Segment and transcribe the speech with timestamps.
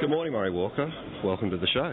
[0.00, 0.92] Good morning, Murray Walker.
[1.24, 1.92] Welcome to the show.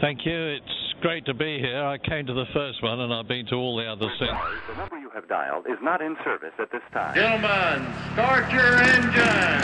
[0.00, 0.56] Thank you.
[0.56, 1.84] It's great to be here.
[1.84, 4.32] I came to the first one and I've been to all the others since.
[4.68, 7.14] The number you have dialed is not in service at this time.
[7.14, 9.62] Gentlemen, start your engine.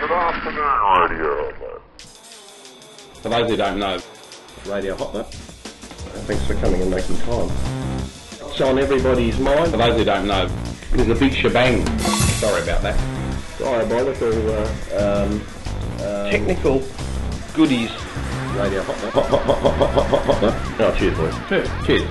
[0.00, 1.52] Good afternoon, Radio.
[3.22, 4.00] For those who don't know,
[4.66, 5.26] Radio Hot Lap.
[6.26, 7.50] Thanks for coming and making time.
[8.50, 9.70] It's on everybody's mind.
[9.70, 10.50] For those who don't know,
[10.92, 11.86] it is a big shebang.
[12.40, 13.23] Sorry about that.
[13.58, 15.40] Diabolical uh, um,
[16.00, 16.82] um, technical
[17.54, 17.90] goodies.
[18.56, 19.12] Radio Hot Lap.
[19.14, 20.80] Hot, hot, hot, hot, hot, hot, hot, hot.
[20.80, 21.34] Oh, cheers, boys.
[21.48, 21.68] Cheers.
[21.86, 22.10] Cheers.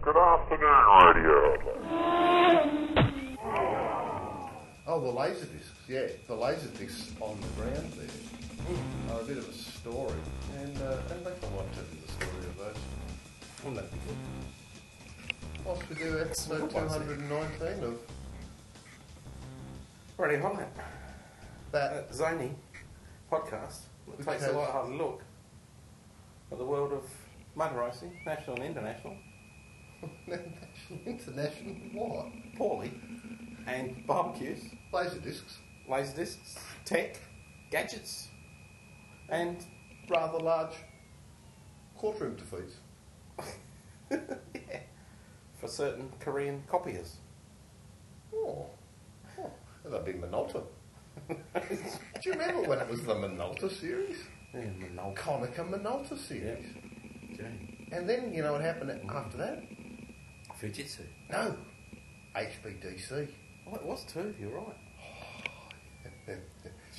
[0.00, 1.38] Good afternoon, Radio.
[4.86, 6.06] Oh, the laser discs, yeah.
[6.26, 10.18] The laser discs on the ground there are a bit of a story.
[10.58, 12.76] And, uh, and make I might tell you the story of those.
[13.64, 14.16] Wouldn't that be good?
[15.64, 16.98] Whilst we do episode good ones, eh?
[16.98, 17.98] 219 of
[20.22, 20.78] Radio Hot Lap.
[21.72, 21.92] that.
[21.92, 22.54] Uh, Zany
[23.28, 25.20] podcast that takes a light-hearted look
[26.52, 27.02] at the world of
[27.56, 29.16] motor racing, national and international,
[30.28, 32.26] National, international, what?
[32.56, 32.92] poorly,
[33.66, 35.58] and barbecues, Laser discs.
[35.88, 37.18] laser discs, tech,
[37.72, 38.28] gadgets,
[39.28, 39.64] and
[40.08, 40.74] Rather large
[41.96, 42.76] courtroom defeats.
[44.54, 44.80] yeah,
[45.58, 47.16] for certain Korean copiers.
[48.32, 48.66] Oh.
[49.84, 50.62] That'd be Minolta.
[51.28, 51.34] Do
[52.24, 54.18] you remember when it was the Minolta series?
[54.54, 55.54] Yeah, Minolta.
[55.70, 56.66] Minolta series.
[57.36, 57.88] Gee.
[57.92, 59.62] And then, you know what happened after that?
[60.60, 61.00] Fujitsu.
[61.30, 61.56] No.
[62.36, 63.28] HBDC.
[63.68, 64.76] Oh, it was too, you're right.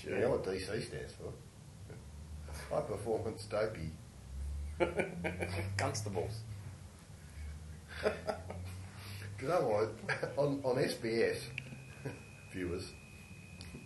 [0.04, 1.32] You know what DC stands for?
[2.70, 3.90] High Performance Dopey.
[5.78, 6.42] Constables.
[9.42, 9.92] Know what?
[10.38, 11.38] On, on SBS,
[12.54, 12.92] viewers,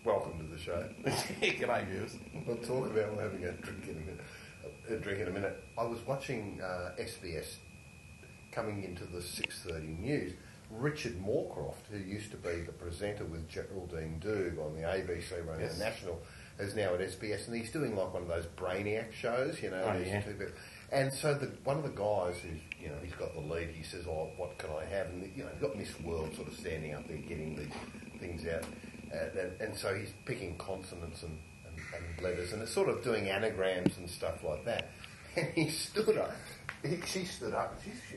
[0.04, 0.88] welcome to the show.
[1.06, 2.18] G'day, viewers.
[2.46, 4.20] We'll talk about we're having a drink in a minute.
[4.90, 5.64] A drink in a minute.
[5.78, 7.56] I was watching uh, SBS
[8.52, 10.34] coming into the 6:30 news.
[10.70, 15.62] Richard Morecroft, who used to be the presenter with Geraldine Doogue on the ABC running
[15.62, 15.78] Yes.
[15.78, 16.20] the National,
[16.60, 19.82] is now at SBS, and he's doing like one of those brainiac shows, you know.
[19.82, 20.22] Oh, yeah.
[20.22, 20.48] two people.
[20.92, 23.70] And so the, one of the guys who's, you know, he's got the lead.
[23.70, 26.50] He says, "Oh, what can I have?" And you know, he's got Miss World sort
[26.50, 27.72] of standing up there getting these
[28.20, 28.64] things out,
[29.14, 33.04] uh, and, and so he's picking consonants and, and, and letters, and it's sort of
[33.04, 34.90] doing anagrams and stuff like that.
[35.38, 36.32] And he stood up.
[36.84, 38.16] He, she stood up, and she's she,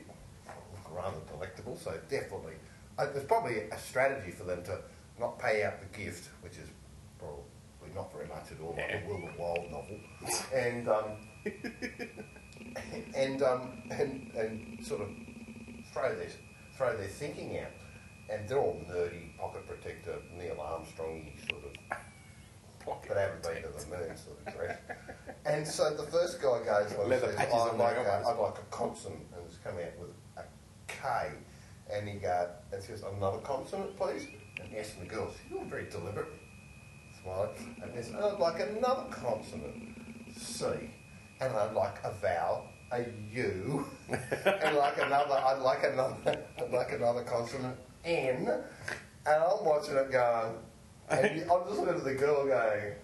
[0.91, 1.77] rather delectable.
[1.77, 2.53] So definitely,
[2.97, 4.79] uh, there's probably a strategy for them to
[5.19, 6.67] not pay out the gift, which is
[7.19, 9.05] probably not very much at all, like Yeah.
[9.05, 9.99] a Will of Wild novel,
[10.55, 10.87] and.
[10.89, 11.05] Um,
[13.15, 15.09] and um, and and sort of
[15.93, 16.29] throw their
[16.77, 17.71] throw their thinking out,
[18.31, 21.97] and they're all nerdy pocket protector Neil Armstrongy sort of,
[22.85, 24.79] but haven't been to the moon sort of dress.
[25.45, 28.23] And so the first guy goes, Leather says, I'd like a.
[28.27, 30.43] I'd like a consonant, and it's come out with a
[30.87, 31.31] K,
[31.91, 34.27] and he goes, and says another consonant, please.
[34.61, 36.27] And yes, and the girl, says, you're very deliberate,
[37.21, 39.95] smiling, and he says, I'd like another consonant,
[40.37, 40.65] C
[41.41, 46.15] and I'd like a vowel, a U, and like another, I'd like another,
[46.59, 50.55] I'd like another consonant, N, and I'm watching it going,
[51.09, 52.95] and I'm just looking at the girl going,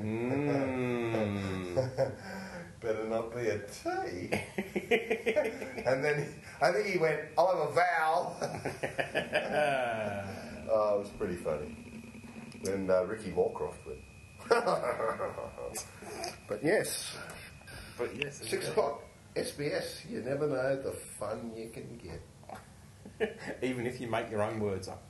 [0.00, 1.92] Mmm.
[2.84, 3.80] better not be a T.
[5.86, 6.28] and then he,
[6.64, 8.36] I think he went, I'll have a vowel.
[10.70, 11.74] oh, it was pretty funny.
[12.62, 14.00] Then uh, Ricky Morecroft went.
[16.48, 17.16] but yes,
[17.96, 19.02] but yes, Six o'clock,
[19.34, 20.04] SBS.
[20.10, 22.20] You never know the fun you can get.
[23.62, 25.02] Even if you make your own words up.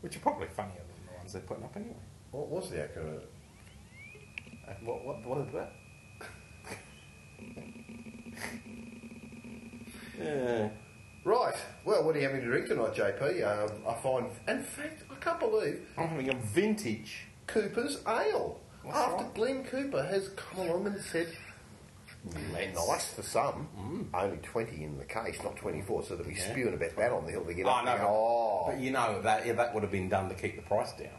[0.00, 1.94] Which are probably funnier than the ones they're putting up anyway.
[2.30, 3.20] What was the acronym?
[4.68, 5.72] Uh, What, what, what is that?
[10.18, 10.68] yeah.
[11.24, 11.54] Right.
[11.84, 13.42] Well, what are you having to drink tonight, JP?
[13.46, 17.26] Um, I find, in fact, I can't believe I'm having a vintage.
[17.46, 18.58] Cooper's Ale.
[18.84, 19.34] That's After right.
[19.34, 21.28] Glenn Cooper has come along and said,
[22.24, 26.50] nice for some, only 20 in the case, not 24, so they'll be Mm.
[26.52, 28.64] Spewing about that on the hill to get Oh, up no, and but, go, oh.
[28.70, 31.08] but you know that yeah, that would have been done to keep the price down.
[31.08, 31.16] so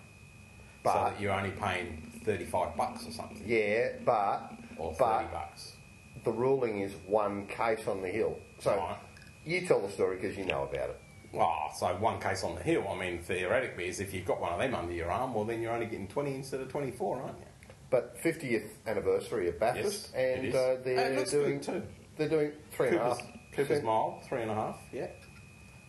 [0.84, 3.44] But- that you're only paying 35 bucks or something.
[3.46, 5.76] Yeah, but, Or 30 but bucks.
[6.24, 8.38] the ruling is one case on the hill.
[8.60, 8.98] So Right.
[9.46, 11.00] you tell the story because you know about it.
[11.36, 12.86] Oh, so one case on the hill.
[12.88, 15.62] I mean, theoretically, is if you've got one of them under your arm, well, then
[15.62, 17.46] you're only getting 20 instead of 24, aren't you?
[17.94, 20.56] But 50th anniversary of Bathurst, Yes, it and is.
[20.56, 21.84] uh, they're it looks doing good too.
[22.18, 23.28] they're doing three and a Cooper's, half.
[23.52, 23.86] Cooper's percent.
[23.86, 25.08] Mile, three and a half, yeah.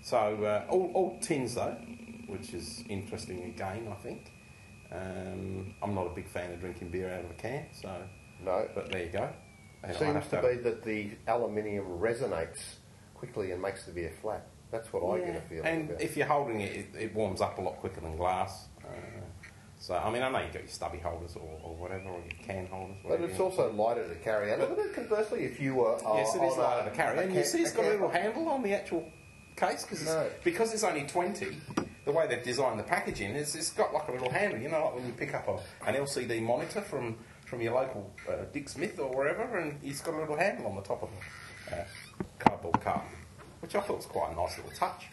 [0.03, 1.75] So, uh, all, all tins though.
[2.27, 4.31] which is interesting again, I think.
[4.93, 7.91] Um, I'm not a big fan of drinking beer out of a can, so
[8.43, 8.69] No.
[8.75, 9.31] but there you go.
[9.83, 12.61] And I'd Seems have to be that the aluminium resonates
[13.15, 14.47] quickly and makes the beer flat.
[14.71, 16.03] That's what I get a feeling And about.
[16.03, 18.69] if you're holding it, it, it warms up a lot quicker than glass.
[18.85, 18.91] Uh,
[19.87, 22.39] so, I mean, I know you've got your stubby holders or, or whatever, or your
[22.47, 22.97] can holders.
[23.07, 24.61] but it's also lighter to carry out.
[24.61, 27.19] But conversely, if you were uh, Yes, it is lighter to carry.
[27.19, 29.05] And you see it's got a little handle on the actual
[29.57, 30.21] case because No.
[30.21, 31.57] it's, because it's only 20,
[32.07, 34.59] the way they've designed the packaging is it's got like a little handle.
[34.59, 38.11] You know, like when you pick up a, an LCD monitor from, from your local
[38.27, 41.11] uh, Dick Smith or wherever, and it's got a little handle on the top of
[41.69, 41.85] the uh,
[42.39, 43.09] cardboard carton,
[43.61, 45.09] which I thought was quite a nice little touch.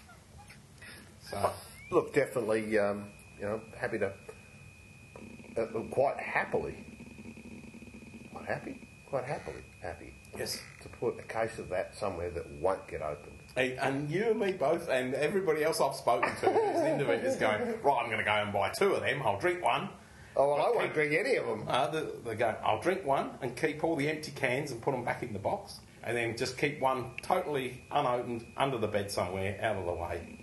[1.29, 1.51] So,
[1.91, 4.13] Look, definitely, um, you know, happy to,
[5.57, 6.75] uh, quite happily,
[8.33, 10.61] quite happy, quite happily, happy yes.
[10.81, 13.37] to put a case of that somewhere that won't get opened.
[13.55, 17.23] Hey, And you and me both, and everybody else I've spoken to who's into it
[17.23, 19.21] is going, right, I'm going to go and buy two of them.
[19.23, 19.89] I'll drink one.
[20.37, 21.65] Oh, well, I won't drink any of them.
[21.67, 24.91] Uh, they, they go, I'll drink one and keep all the empty cans and put
[24.91, 29.11] them back in the box, and then just keep one totally unopened under the bed
[29.11, 30.37] somewhere, out of the way.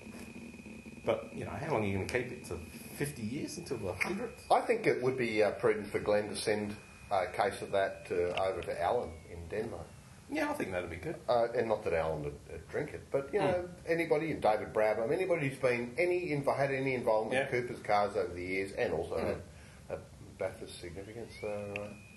[1.07, 2.45] But, you know, how long are you going to keep it?
[2.47, 2.59] To
[2.99, 4.31] 50 years until the 100th?
[4.51, 6.75] I think it would be uh, prudent for Glenn to send
[7.11, 9.87] a case of that to, over to Alan in Denmark.
[10.31, 11.17] Yeah, I think that'd be good.
[11.29, 15.11] Uh, and not that Alan would uh, drink it, but you know, anybody, David Brabham,
[15.11, 17.57] anybody who's been any inv- had any involvement Yeah.
[17.57, 19.99] in Cooper's cars over the years, and also had a
[20.39, 21.33] Bathurst significance.
[21.41, 21.49] So,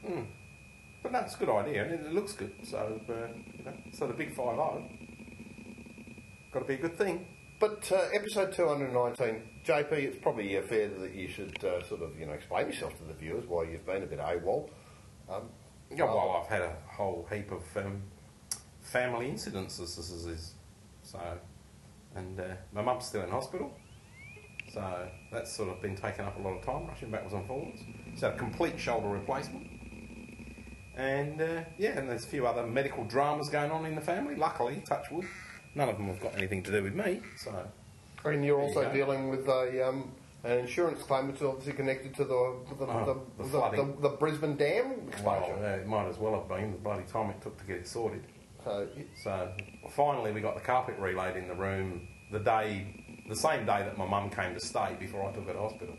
[0.10, 0.12] uh,
[1.04, 2.52] But no, a good idea, and it, looks good.
[2.66, 3.14] So, uh,
[3.58, 4.90] you know, so the big 5 0
[6.52, 7.26] got to be a good thing.
[7.62, 11.82] But uh, episode two hundred nineteen, JP, it's probably uh, fair that you should uh,
[11.84, 14.70] sort of you know explain yourself to the viewers why you've been a bit AWOL.
[15.30, 15.44] Um,
[15.96, 18.02] Yeah, well, I've had a whole heap of um,
[18.82, 19.96] family incidences.
[19.96, 20.54] This is, is
[21.04, 21.20] so,
[22.16, 22.44] and uh,
[22.74, 23.72] my mum's still in hospital,
[24.74, 27.82] so that's sort of been taking up a lot of time, rushing backwards and forwards.
[28.18, 29.68] So a complete shoulder replacement,
[30.96, 34.36] and uh, yeah, and there's a few other medical dramas going on in the family.
[34.36, 35.26] Luckily, touch wood,
[35.76, 37.22] none of them have got anything to do with me.
[37.38, 37.52] So
[38.26, 39.88] and you're There you also dealing with a.
[39.88, 40.12] Um,
[40.44, 45.08] an insurance claim that's obviously connected to the the, Oh, the, the the, Brisbane Dam
[45.24, 45.64] well, explosion.
[45.64, 47.88] uh, it might as well have been the bloody time it took to get it
[47.88, 48.24] sorted.
[48.64, 48.88] So,
[49.24, 49.52] So
[49.96, 53.98] finally, we got the carpet relayed in the room the day, the same day that
[54.00, 55.96] my mum came to stay before I took her to hospital.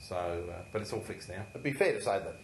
[0.00, 1.44] So, uh, but it's all fixed now.
[1.50, 2.36] It'd be fair to say that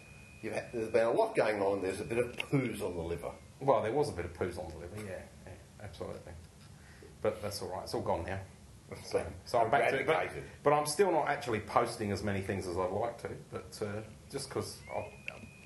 [0.42, 2.94] you've had, there's been a lot going on and there's a bit of poos on
[2.96, 3.30] the liver.
[3.60, 5.22] Well, there was a bit of poos on the liver, yeah,
[5.82, 6.32] absolutely.
[7.22, 7.82] But that's all right.
[7.82, 8.40] It's all gone now.
[9.04, 10.28] So, so I'm back to it, but,
[10.64, 13.28] but I'm still not actually posting as many things as I'd like to.
[13.52, 14.00] But uh,
[14.32, 14.78] just because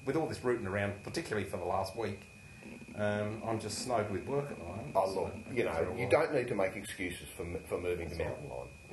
[0.05, 2.27] with all this rooting around, particularly for the last week,
[2.97, 4.93] um, I'm just snowed with work at the moment.
[4.95, 8.51] Oh, look, you know, you don't need to make excuses for for moving to Mountain
[8.51, 8.69] Lion.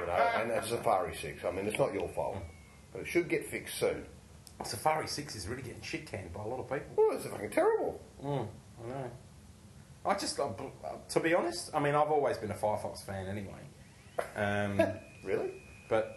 [0.00, 1.44] you know, and that's Safari 6.
[1.44, 2.36] I mean, it's not your fault.
[2.92, 4.04] But it should get fixed soon.
[4.64, 6.94] Safari Six is really getting shit canned by a lot of people.
[6.98, 8.00] Oh, it's fucking terrible.
[8.22, 8.46] Mm,
[8.84, 9.10] I know.
[10.04, 13.60] I just, to be honest, I mean, I've always been a Firefox fan anyway.
[14.36, 14.80] Um,
[15.24, 15.62] Really?
[15.88, 16.16] but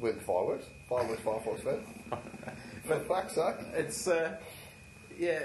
[0.00, 0.66] With fireworks?
[0.88, 1.86] Fireworks, Firefox fan?
[2.86, 3.54] For fuck's sake.
[3.72, 4.36] it's, uh,
[5.18, 5.44] yeah,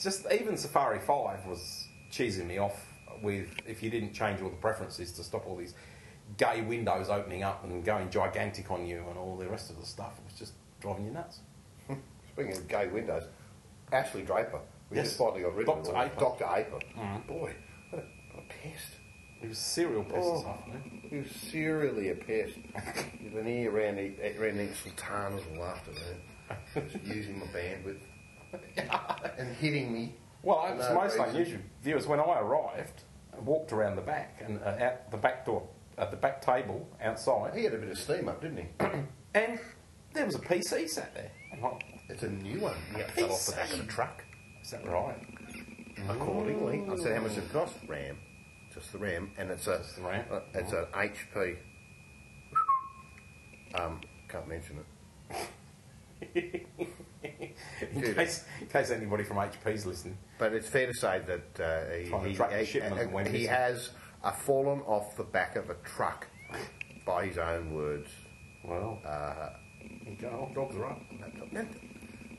[0.00, 2.86] just even Safari 5 was cheesing me off
[3.22, 5.74] with if you didn't change all the preferences to stop all these
[6.36, 9.86] gay windows opening up and going gigantic on you and all the rest of the
[9.86, 10.18] stuff.
[10.18, 11.40] It was just driving you nuts.
[12.32, 13.24] Speaking of gay windows,
[13.92, 14.60] Ashley Draper.
[14.92, 15.08] We Yes.
[15.08, 15.96] just rid of Dr.
[15.96, 16.04] her.
[16.04, 16.20] Aper.
[16.20, 16.44] Dr.
[16.54, 16.78] Aper.
[16.98, 17.26] Mhm.
[17.26, 17.54] Boy,
[17.90, 18.04] what a,
[18.36, 18.88] what a pest.
[19.40, 20.36] He was serial pest Oh.
[20.36, 21.00] this afternoon.
[21.08, 22.58] He was serially a pest.
[23.18, 26.20] You've been here around, the- around the sultanas all afternoon,
[27.04, 28.00] using my bandwidth
[29.38, 30.14] and hitting me.
[30.42, 31.30] Well, for it's no most reason.
[31.30, 31.60] unusual.
[31.82, 35.66] Viewers, when I arrived, I walked around the back and uh, out the back door,
[35.96, 38.66] at the back table outside, He had a bit of steam up, didn't he?
[39.34, 39.58] and
[40.12, 41.30] there was a PC sat there.
[41.62, 42.76] Like, It's a new one.
[42.94, 44.22] He fell off the back of the truck.
[44.62, 45.16] Is that right?
[46.08, 48.16] Accordingly, I said, "How much does it cost?" RAM,
[48.74, 50.24] just the RAM, and it's a Just the RAM?
[50.30, 51.56] uh, it's an HP.
[53.74, 54.86] Um, can't mention it.
[57.92, 60.16] in, case, in case anybody from HP's listening.
[60.38, 63.12] But it's fair to say that uh, he, Trying to he, track the he- shipment
[63.12, 63.90] went he has
[64.22, 66.26] uh, fallen off the back of a truck,
[67.06, 68.08] by his own words.
[68.64, 69.50] Well, Uh,
[70.20, 71.00] go, dogs are up.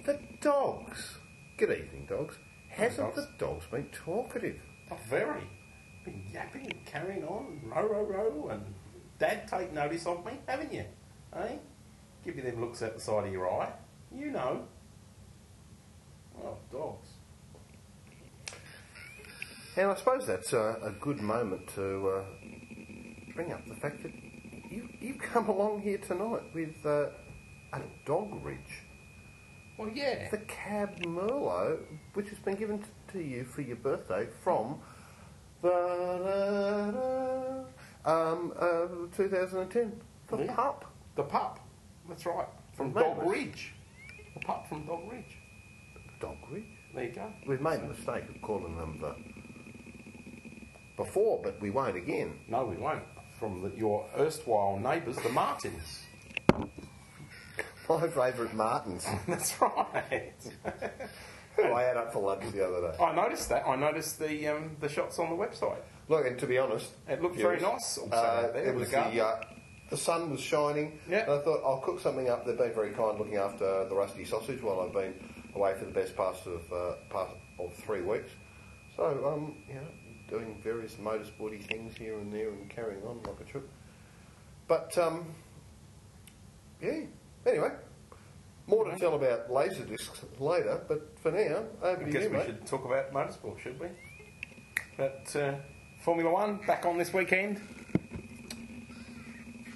[0.06, 1.18] the dogs.
[1.56, 2.36] Good evening, dogs.
[2.70, 4.60] Hasn't the dogs been talkative?
[4.90, 5.44] Oh, very.
[6.04, 8.74] Been yapping and carrying on, row, row, row, and
[9.20, 10.84] Dad, take notice of me, haven't you?
[11.36, 11.56] Eh?
[12.26, 13.72] Give you them looks out the side of your eye.
[14.12, 14.66] You know.
[16.44, 17.08] Oh, dogs.
[19.78, 22.24] And I suppose that's a, a good moment to uh,
[23.36, 24.12] bring up the fact that
[24.72, 27.10] you you come along here tonight with uh,
[27.74, 28.83] a dog ridge.
[29.78, 30.30] Well, yeah.
[30.30, 31.80] The Cab Merlot,
[32.14, 34.80] which has been given t- to you for your birthday from
[35.62, 37.66] the
[38.06, 40.00] um, uh, 2010.
[40.30, 40.56] The Yeah.
[40.56, 40.86] pup.
[41.16, 41.60] The pup.
[42.08, 42.48] That's right.
[42.74, 43.74] From Dog Ridge.
[44.36, 45.38] The pup from Dog Ridge.
[46.20, 46.64] Dog ridge.
[46.94, 47.34] There you go.
[47.48, 49.16] We've made the mistake of calling them the
[50.96, 52.40] before, but we won't again.
[52.48, 53.04] No, we won't.
[53.40, 56.03] From the, your erstwhile neighbours, the Martins.
[57.90, 59.06] My favourite Martins.
[59.28, 60.34] That's right.
[61.56, 63.04] who I had up for lunch the other day.
[63.04, 63.68] I noticed that.
[63.68, 65.82] I noticed the um, the shots on the website.
[66.10, 68.90] Look, and to be honest, It looked viewers, very nice also Uh, there it was
[68.90, 69.42] the the uh,
[69.90, 71.00] the sun was shining.
[71.10, 71.24] Yeah.
[71.24, 72.46] And I thought I'll cook something up.
[72.46, 75.14] They've been very kind, looking after the rusty sausage while I've been
[75.56, 78.32] away for the best part of uh, part of three weeks.
[78.98, 79.88] So um, you know,
[80.30, 83.70] doing various motorsporty things here and there and carrying on like a trip.
[84.68, 85.28] But um,
[86.82, 87.02] yeah.
[87.46, 87.72] Anyway.
[88.66, 92.30] More to tell about laser discs later, but for now, over I to guess you,
[92.30, 92.46] we mate.
[92.46, 93.88] should talk about motorsport, should we?
[94.96, 95.56] But uh,
[96.02, 97.60] Formula One back on this weekend.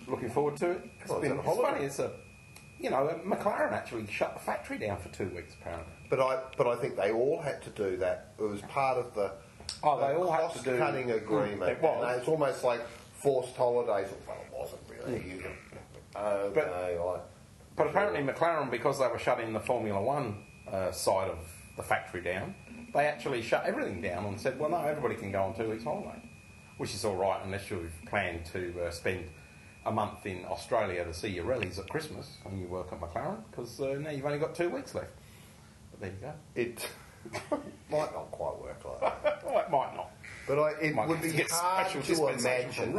[0.07, 0.81] Looking forward to it.
[1.01, 1.73] It's, Well, been, it's it's on holiday.
[1.73, 1.85] funny.
[1.85, 2.11] It's a
[2.79, 5.91] you know McLaren actually shut the factory down for two weeks apparently.
[6.09, 8.31] But I, but I think they all had to do that.
[8.39, 9.33] It was part of the,
[9.83, 11.69] Oh, the they all had to do- cost-cutting agreement.
[11.71, 12.05] It was.
[12.07, 12.79] And it's almost like
[13.15, 14.07] forced holidays.
[14.25, 15.29] Well, it wasn't really.
[15.29, 15.51] You can,
[16.15, 17.19] okay, I,
[17.77, 21.37] But apparently McLaren, because they were shutting the Formula One uh, side of
[21.77, 22.55] the factory down,
[22.93, 25.83] they actually shut everything down and said, well, no, everybody can go on two weeks
[25.83, 26.19] holiday,
[26.77, 29.29] which is all right unless you've planned to uh, spend
[29.85, 33.37] a month in Australia to see your rallies at Christmas and you work at McLaren,
[33.51, 35.11] because uh, now you've only got two weeks left.
[35.91, 36.33] But there you go.
[36.55, 36.87] it
[37.91, 39.45] might not quite work like that.
[39.45, 40.11] well, it might not.
[40.47, 42.93] But I, it Might would be hard to imagine.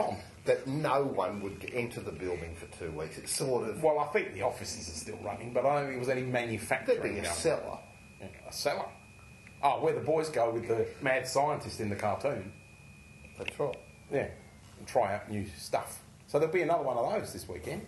[0.48, 3.18] That no one would enter the building for two weeks.
[3.18, 5.90] It's sort of Well, I think the offices are still running, but I don't think
[5.92, 7.00] there was any manufacturing.
[7.00, 7.78] there'd be a going cellar.
[8.18, 8.86] Yeah, a cellar.
[9.62, 12.52] Oh, where the boys go with the mad scientist in the cartoon.
[13.36, 13.76] That's right.
[14.10, 14.28] Yeah,
[14.78, 16.02] and try out new stuff.
[16.26, 17.86] So there'll be another one of those this weekend.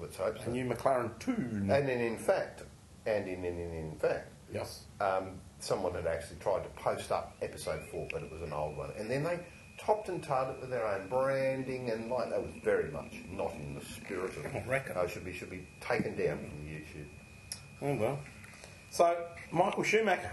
[0.00, 1.68] Let's hope A new McLaren Tune.
[1.70, 2.62] And in, in fact,
[3.04, 4.84] and in, in, in, in fact, yes.
[5.00, 8.76] um, someone had actually tried to post up episode four, but it was an old
[8.76, 8.92] one.
[8.96, 9.40] And then they
[9.84, 13.74] topped and tarred with their own branding, and like that was very much not in
[13.74, 14.96] the spirit of I reckon.
[15.08, 17.08] Should be should be taken down from YouTube.
[17.82, 18.18] Oh well.
[18.90, 20.32] So Michael Schumacher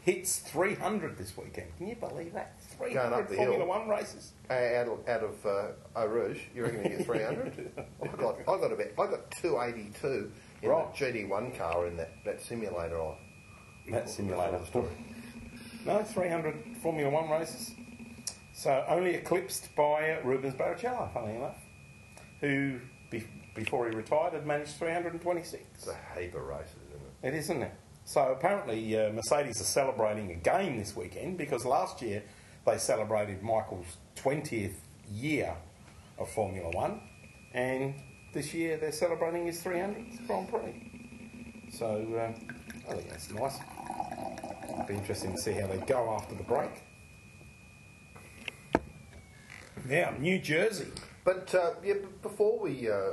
[0.00, 1.68] hits 300 this weekend.
[1.76, 2.54] Can you believe that?
[2.78, 3.66] Going 300 up the Formula hill.
[3.68, 4.32] One races.
[4.50, 7.72] Uh, Out of, out of uh, Eau Rouge, you reckon you get 300?
[8.02, 10.32] I got, I got about, I got 282
[10.62, 10.96] in Right.
[10.96, 13.00] the GD1 car in that, that simulator.
[13.00, 13.14] I,
[13.90, 14.60] That simulator.
[14.66, 14.88] story.
[15.86, 17.72] No, 300 Formula One races.
[18.52, 21.58] So only eclipsed by Rubens Barrichello, funnily enough,
[22.40, 22.80] who
[23.10, 25.62] be- before he retired had managed 326.
[25.74, 27.28] It's a heap of races, isn't it?
[27.28, 27.72] It is, isn't it?
[28.04, 32.22] So apparently, uh, Mercedes are celebrating again this weekend because last year
[32.66, 34.74] they celebrated Michael's 20th
[35.10, 35.54] year
[36.18, 37.00] of Formula One,
[37.54, 37.94] and
[38.34, 41.70] this year they're celebrating his 300th Grand Prix.
[41.78, 43.58] So uh, I think that's nice.
[44.68, 46.70] It'll be interesting to see how they go after the break.
[49.88, 50.88] Now, New Jersey.
[51.24, 53.10] But uh, yeah, before we, uh,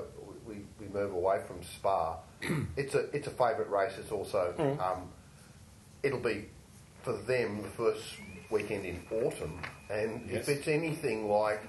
[0.48, 2.18] we we move away from Spa,
[2.78, 3.94] it's a it's a favourite race.
[4.00, 4.80] It's also Mm.
[4.82, 5.10] um,
[6.04, 6.46] it'll be
[7.04, 8.04] for them the first
[8.50, 9.60] weekend in autumn,
[9.90, 10.48] and Yes.
[10.48, 11.62] if it's anything like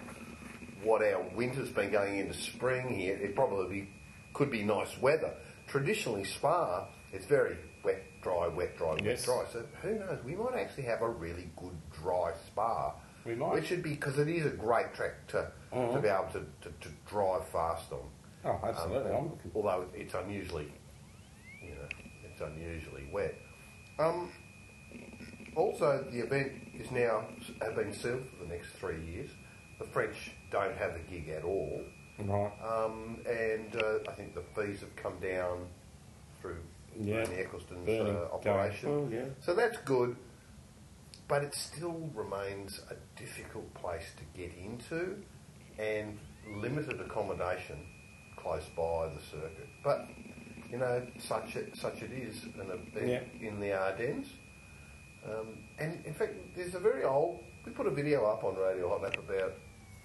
[0.83, 3.89] what our winter's been going into spring here, it probably
[4.33, 5.35] could be nice weather.
[5.69, 9.45] Traditionally, Spa it's very wet, dry, wet, dry, wet, dry.
[9.53, 10.23] So who knows?
[10.25, 12.95] We might actually have a really good dry Spa.
[13.25, 13.53] We might.
[13.53, 16.03] Which should be because it is a great track to to Mhm.
[16.03, 18.01] be able to, to, to drive fast on.
[18.45, 19.13] Oh, absolutely.
[19.13, 20.73] Um, although it's unusually,
[21.63, 21.89] you know,
[22.25, 23.35] it's unusually wet.
[23.99, 24.33] Um,
[25.57, 27.25] also, the event is now
[27.61, 29.31] has been sealed for the next three years.
[29.79, 31.81] The French don't have a gig at all,
[32.19, 32.53] Right.
[32.63, 35.69] um, and uh, I think the fees have come down
[36.41, 36.59] through
[36.99, 37.25] Yeah.
[37.25, 38.89] Bernie Ecclestone's uh, operation.
[38.91, 39.25] oh, yeah.
[39.41, 40.17] So that's good,
[41.31, 45.17] but it still remains a difficult place to get into
[45.79, 46.19] and
[46.57, 47.79] limited accommodation
[48.37, 49.69] close by the circuit.
[49.85, 50.09] But,
[50.69, 53.49] you know, such it, such it is event Yeah.
[53.49, 54.27] in the Ardennes.
[55.25, 58.89] Um, and in fact, there's a very old, we put a video up on Radio
[58.89, 59.53] Hot Lap about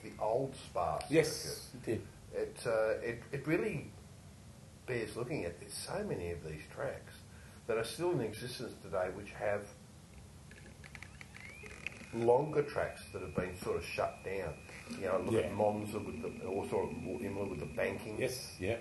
[0.04, 1.12] the old Spa circuit.
[1.12, 2.02] Yes, it did.
[2.34, 3.92] It, uh, it, it really
[4.86, 5.60] bears looking at.
[5.60, 7.14] There's so many of these tracks
[7.66, 9.62] that are still in existence today which have
[12.24, 14.54] longer tracks that have been sort of shut down.
[15.00, 15.42] You know, look Yeah.
[15.48, 18.18] at Monza with the, or sort of Imola with the banking.
[18.20, 18.78] Yes, yeah.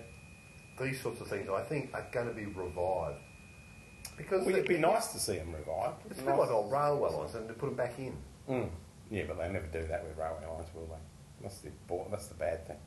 [0.79, 3.19] These sorts of things, I think, are going to be revived.
[4.17, 6.05] Because Well, it'd be nice to see them revived.
[6.09, 8.15] It's a bit like old railway lines, and to put them back in.
[8.49, 8.69] Mm.
[9.09, 11.41] Yeah, but they never do that with railway lines, will they?
[11.41, 11.69] That's the
[12.11, 12.77] that's the bad thing.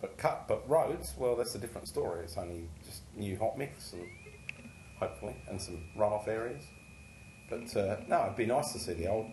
[0.00, 2.22] But cut, but roads, well, that's a different story.
[2.24, 4.06] It's only just new hot mix, and
[4.98, 6.64] hopefully, and some runoff areas.
[7.50, 9.26] But uh, no, it'd be nice to see the old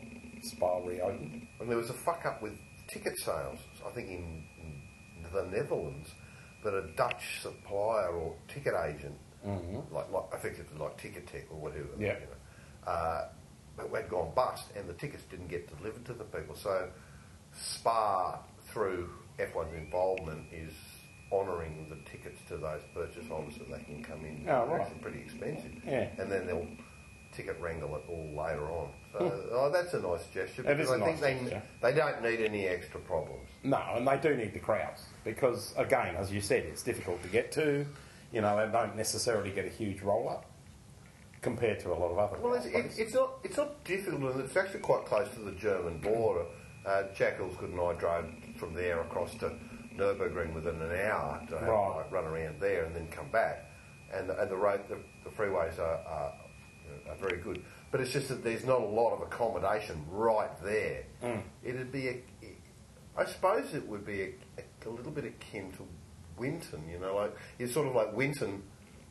[0.51, 1.47] spa reopened.
[1.59, 2.53] And there was a fuck up with
[2.87, 6.09] ticket sales, I think in, in the Netherlands,
[6.63, 9.15] that a Dutch supplier or ticket agent,
[9.91, 12.13] like, like effectively like Ticket Tech or whatever, Yeah.
[12.19, 13.27] you know, uh,
[13.93, 16.55] had gone bust and the tickets didn't get delivered to the people.
[16.55, 16.89] So
[17.53, 19.09] Spa, through
[19.39, 20.73] F1's involvement, is
[21.31, 24.45] honouring the tickets to those purchase holders so they can come in.
[24.49, 24.81] Oh, They're right.
[24.81, 25.71] actually pretty expensive.
[25.85, 26.09] Yeah.
[26.17, 26.67] And then they'll
[27.33, 28.89] ticket wrangle it all later on.
[29.17, 31.61] So oh, that's a nice gesture It because is a I think nice they, gesture.
[31.81, 33.47] they don't need any extra problems.
[33.63, 37.29] No, and they do need the crowds because, again, as you said, it's difficult to
[37.29, 37.85] get to.
[38.33, 40.45] You know, they don't necessarily get a huge roll up
[41.41, 42.37] compared to a lot of other.
[42.37, 42.71] Places.
[42.73, 45.51] Well, it's, it, it's not it's not difficult, and it's actually quite close to the
[45.53, 46.45] German border.
[46.85, 48.25] Uh, Jack Elsgood and I drove
[48.57, 49.51] from there across to
[49.95, 51.95] Nurburgring within an hour to have Right.
[51.97, 53.71] like, run around there and then come back.
[54.13, 56.33] And the, and the road, the, the freeways are, are,
[57.09, 61.03] are very good, but it's just that there's not a lot of accommodation right there.
[61.23, 61.41] Mm.
[61.63, 62.17] It'd be, a,
[63.17, 65.87] I suppose, it would be a, a, a little bit akin to
[66.37, 66.83] Winton.
[66.89, 68.63] You know, like it's sort of like Winton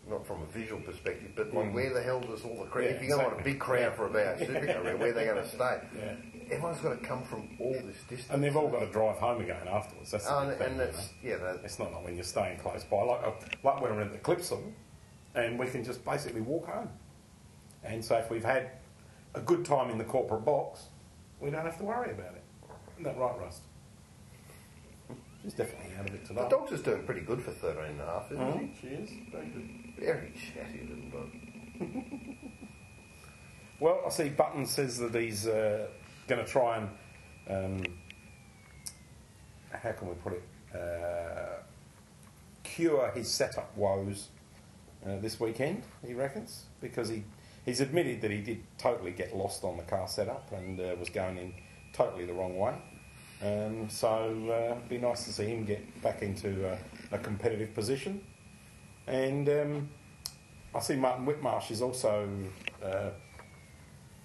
[0.09, 2.85] not from a visual perspective, but like where the hell does all the crowd?
[2.85, 2.91] Mm.
[2.91, 5.25] Yeah, if you're going to want a big crowd for about Supercar, where are they
[5.25, 5.79] going to stay?
[5.99, 6.15] Yeah.
[6.51, 8.27] Everyone's got to come from all this distance.
[8.29, 10.11] and they've all got to drive home again afterwards.
[10.11, 10.93] That's the Oh, and, thing, and you know.
[11.23, 12.99] yeah, that, It's not like when you're staying close by.
[13.03, 13.31] Like, uh,
[13.63, 14.61] like when we're at the Clipsal,
[15.35, 16.91] and we can just basically walk home.
[17.85, 18.71] And so if we've had
[19.35, 20.85] a good time in the corporate box,
[21.41, 22.43] we don't have to worry about it.
[22.93, 23.61] Isn't that right, Rust?
[25.43, 26.43] She's definitely out of it today.
[26.43, 29.11] the dog's is doing pretty good for 13 and a half, isn't Mhm, She is.
[29.31, 29.69] Very good.
[29.99, 31.31] Very chatty little dog.
[33.81, 35.89] Well, I see Button says that he's uh,
[36.29, 36.89] going to try and,
[37.51, 37.83] um,
[39.73, 40.43] how can we put it,
[40.75, 41.61] uh,
[42.63, 44.29] cure his setup woes
[45.05, 47.25] uh, this weekend, he reckons, because he,
[47.65, 51.09] he's admitted that he did totally get lost on the car setup and uh, was
[51.09, 51.55] going in
[51.93, 52.75] totally the wrong way.
[53.43, 56.79] Um, so uh, it'd be nice to see him get back into
[57.13, 58.23] a competitive position.
[59.07, 59.91] And um,
[60.75, 62.29] I see Martin Whitmarsh is also
[62.83, 63.11] uh,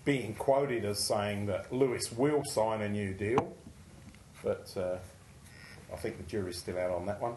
[0.06, 3.54] being quoted as saying that Lewis will sign a new deal,
[4.44, 4.98] but uh,
[5.94, 7.36] I think the jury's still out on that one.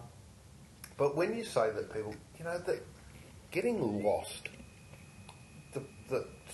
[0.97, 2.83] But when you say that people, you know, that
[3.51, 4.49] getting lost,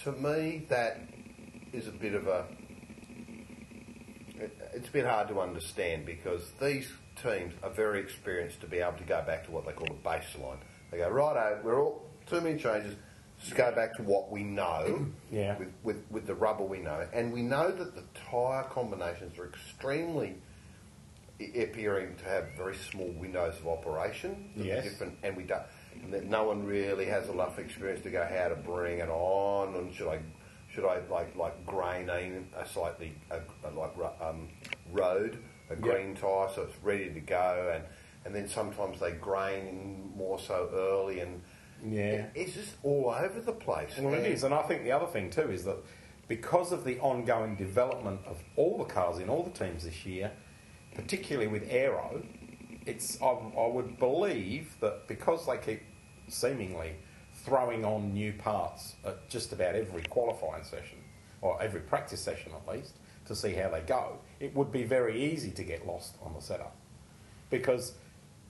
[0.05, 1.01] to me, that
[1.73, 2.45] is a bit of a.
[4.75, 6.89] It's a bit hard to understand because these
[7.23, 10.09] teams are very experienced to be able to go back to what they call a
[10.09, 10.59] baseline.
[10.91, 12.95] They go, right, we're all too many changes.
[13.41, 15.59] Just go back to what we know Yeah.
[15.59, 17.07] with, with, with the rubber we know.
[17.13, 20.37] And we know that the tyre combinations are extremely
[21.41, 24.51] appearing to have very small windows of operation.
[24.57, 24.85] Yes.
[24.85, 25.63] Different, and we don't,
[26.11, 29.75] that no one really has enough experience to go how to bring it on.
[29.75, 30.19] And should I,
[30.73, 34.49] should I like like grain in a slightly a, a like um,
[34.93, 35.39] road
[35.71, 37.85] a green tyre so it's ready to go, and
[38.25, 41.41] and then sometimes they grain more so early and.
[41.87, 42.03] Yeah.
[42.03, 43.93] it- it's just all over the place.
[43.99, 45.77] Well, it And- is, and I think the other thing too is that
[46.27, 50.33] because of the ongoing development of all the cars in all the teams this year,
[50.97, 52.21] particularly with aero,
[52.89, 55.83] it's I, I would believe that because they keep
[56.29, 56.93] seemingly
[57.45, 60.99] throwing on new parts at just about every qualifying session
[61.41, 62.95] or every practice session at least
[63.27, 66.41] to see how they go, it would be very easy to get lost on the
[66.41, 66.75] setup
[67.51, 67.95] because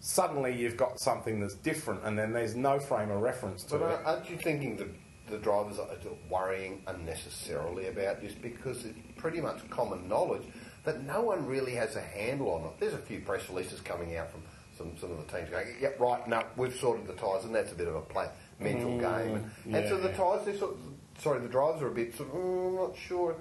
[0.00, 3.82] suddenly you've got something that's different and then there's no frame of reference to But
[3.84, 3.92] it.
[3.92, 4.88] aren't- aren't you thinking that
[5.28, 5.88] the drivers are
[6.30, 10.46] worrying unnecessarily about this because it's pretty much common knowledge
[10.84, 12.72] that no one really has a handle on it?
[12.80, 14.42] There's a few press releases coming out from
[14.76, 17.72] some, some of the teams going, yep, right, no, we've sorted the tyres, and that's
[17.72, 18.28] a bit of a play,
[18.60, 19.50] mental game.
[19.64, 20.16] And, and so the yeah.
[20.16, 20.78] tyres, they're sort of,
[21.20, 23.36] sorry, the drivers are a bit sort of, "Mm, I'm not sure.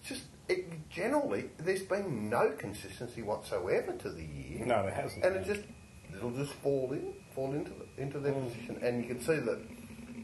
[0.00, 4.66] It's just, it, generally, there's been no consistency whatsoever to the year.
[4.66, 5.24] No, there hasn't.
[5.24, 5.62] And it just
[6.14, 9.60] it'll just fall in, fall into the, into their position, and you can see that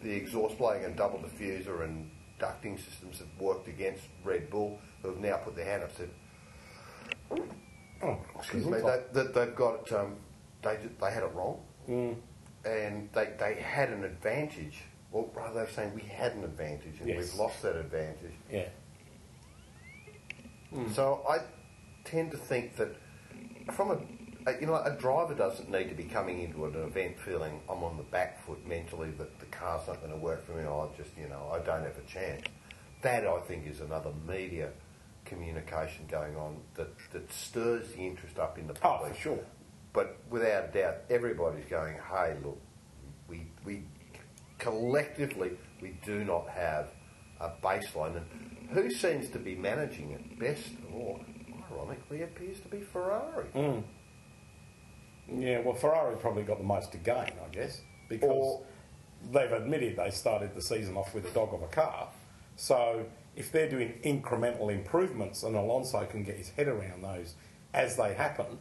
[0.02, 5.09] the exhaust blowing and double diffuser and ducting systems have worked against Red Bull, who
[5.09, 6.11] have now put their hand up and said,
[8.02, 10.16] Oh, "Excuse me, they, that they've got um,
[10.62, 15.94] they they had it wrong, and they they had an advantage." Well, rather they're saying
[15.94, 17.18] we had an advantage and Yes.
[17.18, 18.34] we've lost that advantage.
[18.50, 18.68] Yeah.
[20.92, 21.38] So I
[22.04, 22.88] tend to think that
[23.72, 27.18] from a, a you know a driver doesn't need to be coming into an event
[27.18, 30.52] feeling I'm on the back foot mentally that the car's not going to work for
[30.52, 30.64] me.
[30.64, 32.42] I just you know I don't have a chance.
[33.02, 34.70] That I think is another media
[35.26, 39.14] communication going on that, that stirs the interest up in the Oh, public.
[39.14, 39.38] for sure.
[39.92, 42.60] But without a doubt, everybody's going, hey, look,
[43.28, 43.82] we, we
[44.58, 46.88] collectively, we do not have
[47.40, 48.16] a baseline.
[48.16, 51.20] And who seems to be managing it best of all,
[51.70, 53.46] ironically, appears to be Ferrari.
[53.54, 53.82] Mm.
[55.34, 58.62] Yeah, well, Ferrari probably got the most to gain, I guess, because Or-
[59.32, 62.08] they've admitted they started the season off with a dog of a car.
[62.56, 63.06] So
[63.37, 67.35] if they're doing incremental improvements and Alonso can get his head around those
[67.75, 68.59] as they happen,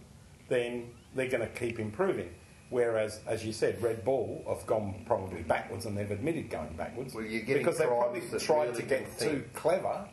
[0.49, 2.29] then they're going to keep improving.
[2.69, 7.13] Whereas, as you said, Red Bull have gone probably backwards and they've admitted going backwards
[7.13, 9.53] Well, because they've probably tried really to get too think.
[9.53, 10.09] clever.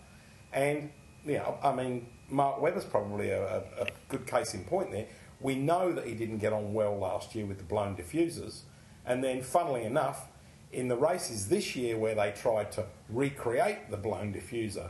[0.52, 0.90] And,
[1.24, 5.06] you know, I mean, Mark Webber's probably a, a, a good case in point there.
[5.40, 8.60] We know that he didn't get on well last year with the blown diffusers.
[9.04, 10.28] And then, funnily enough,
[10.72, 14.88] in the races this year where they tried to recreate the blown diffuser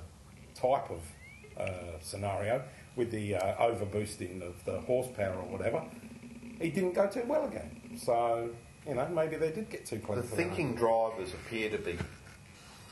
[0.55, 1.01] type of
[1.59, 2.63] uh, scenario
[2.97, 5.83] with the uh, overboosting of the horsepower or whatever,
[6.61, 7.99] he didn't go too well again.
[8.03, 8.51] So,
[8.87, 10.23] you know, maybe they did get too clever.
[10.23, 11.99] The thinking drivers appear to be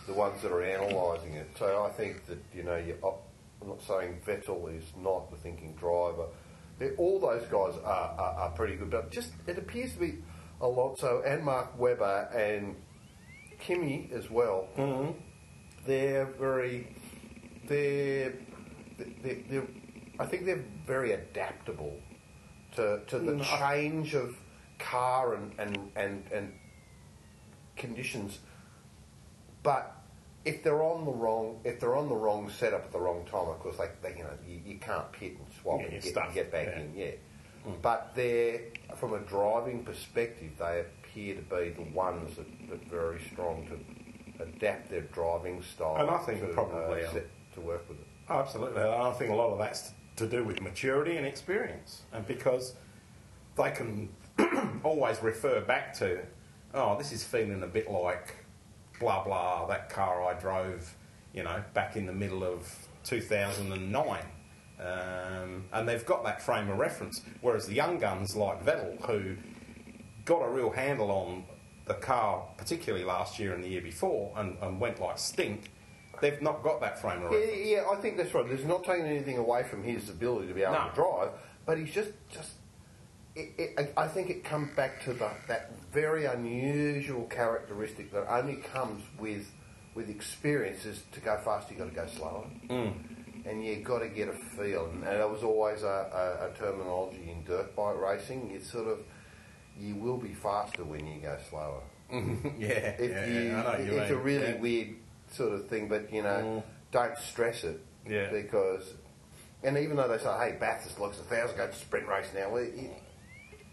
[0.06, 1.48] the ones that are analysing it.
[1.58, 2.96] So I think that, you know, you,
[3.62, 6.26] I'm not saying Vettel is not the thinking driver.
[6.78, 10.14] They're, all those guys are, are, are pretty good, but just it appears to be
[10.60, 12.76] Alonso and Mark Webber and
[13.58, 14.68] Kimi as well.
[14.76, 15.12] Mm-hmm.
[15.86, 16.94] They're very,
[17.66, 18.34] they're,
[19.22, 19.66] they're, they're,
[20.18, 21.98] I think they're very adaptable
[22.76, 24.36] to, to the change of
[24.78, 26.52] car and, and, and, and
[27.76, 28.38] conditions.
[29.62, 29.96] But
[30.44, 33.48] if they're on the wrong, if they're on the wrong setup at the wrong time,
[33.48, 36.04] of course, like they, you know, you, you can't pit and swap Yeah, and get,
[36.04, 36.80] stuffed, get back yeah.
[36.80, 37.10] in, yeah.
[37.82, 38.60] But they're
[38.96, 43.66] from a driving perspective, they appear to be the ones that, that are very strong
[43.66, 45.96] to adapt their driving style.
[45.98, 48.06] And I think to, probably, uh, um, set to work with it.
[48.28, 48.80] Absolutely.
[48.80, 52.02] And I think a lot of that's to do with maturity and experience.
[52.12, 52.74] And because
[53.56, 54.08] they can
[54.84, 56.20] always refer back to,
[56.74, 58.36] oh, this is feeling a bit like
[58.98, 60.94] blah blah, that car I drove,
[61.32, 62.72] you know, back in the middle of
[63.04, 64.18] 2009.
[64.80, 67.20] Um, and they've got that frame of reference.
[67.40, 69.36] Whereas the young guns like Vettel, who
[70.24, 71.44] got a real handle on
[71.86, 75.70] the car, particularly last year and the year before, and, and went like stink,
[76.20, 77.66] they've not got that frame of Yeah, reference.
[77.68, 78.46] yeah, I think that's right.
[78.48, 80.88] There's not taking anything away from his ability to be able No.
[80.88, 81.30] to drive,
[81.66, 82.52] but he's just just.
[83.36, 88.26] It, it, I I think it comes back to the, that very unusual characteristic that
[88.28, 89.50] only comes with
[89.94, 91.74] with experience is to go faster.
[91.74, 92.92] you've got to go slower, Mm.
[93.46, 94.86] And you've got to get a feel.
[94.92, 98.50] And, that was always a, a, a terminology in dirt bike racing.
[98.54, 98.98] It's sort of
[99.78, 101.80] you will be faster when you go slower.
[102.10, 102.18] yeah,
[102.98, 104.56] If yeah, you, yeah, I know what you it's a really Yeah.
[104.60, 104.88] weird
[105.30, 106.62] sort of thing, but you know, Mm.
[106.92, 107.80] don't stress it.
[108.08, 108.30] Yeah.
[108.30, 108.94] Because,
[109.62, 112.50] and even though they say, "Hey, Bathurst looks a thousand go to sprint race now,"
[112.50, 112.90] well, it,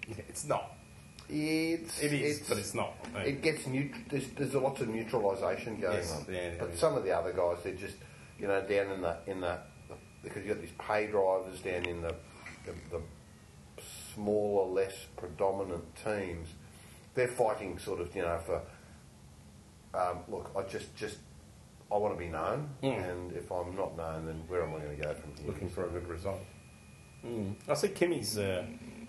[0.07, 0.71] it's not.
[1.29, 2.93] it's It is, but it's not.
[3.15, 6.25] It gets neut- there's, there's a lot of neutralisation going Yes, on.
[6.33, 7.95] yeah, but some of the other guys, they're just,
[8.39, 9.57] you know, down in the in the
[10.23, 12.15] because you've got these pay drivers down in the
[12.65, 13.01] the, the
[14.13, 16.49] smaller, less predominant teams.
[17.13, 18.61] They're fighting sort of, you know, for
[19.93, 20.51] um, look.
[20.55, 21.17] I just just
[21.91, 23.09] I want to be known, Mm.
[23.09, 25.47] and if I'm not known, then where am I going to go from here?
[25.47, 26.41] looking for a good result.
[27.25, 27.55] Mm.
[27.67, 28.65] I see Kimi's uh,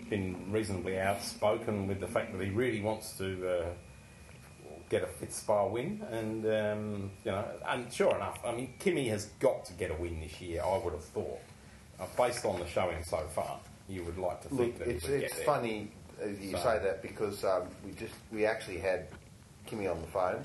[0.09, 3.65] been reasonably outspoken with the fact that he really wants to uh,
[4.89, 9.07] get a fit spa win, and um, you know, and sure enough, I mean, Kimi
[9.09, 10.61] has got to get a win this year.
[10.63, 11.39] I would have thought,
[11.99, 14.93] uh, based on the showing so far, you would like to think Look, that he
[14.95, 15.45] it's, would it's get there.
[15.45, 19.07] funny uh, you So- say that because um, we just we actually had
[19.67, 20.43] Kimi on the phone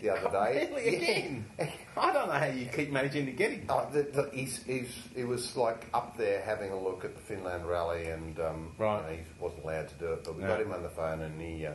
[0.00, 0.68] the other day.
[0.74, 1.44] Really again?
[1.96, 3.64] I don't know how you keep managing to get him.
[3.68, 7.20] Uh, the, the, he's, he's, he was like up there having a look at the
[7.22, 9.00] Finland rally, and um, Right.
[9.00, 10.24] you know, he wasn't allowed to do it.
[10.24, 11.72] But we got him on the phone, and he uh,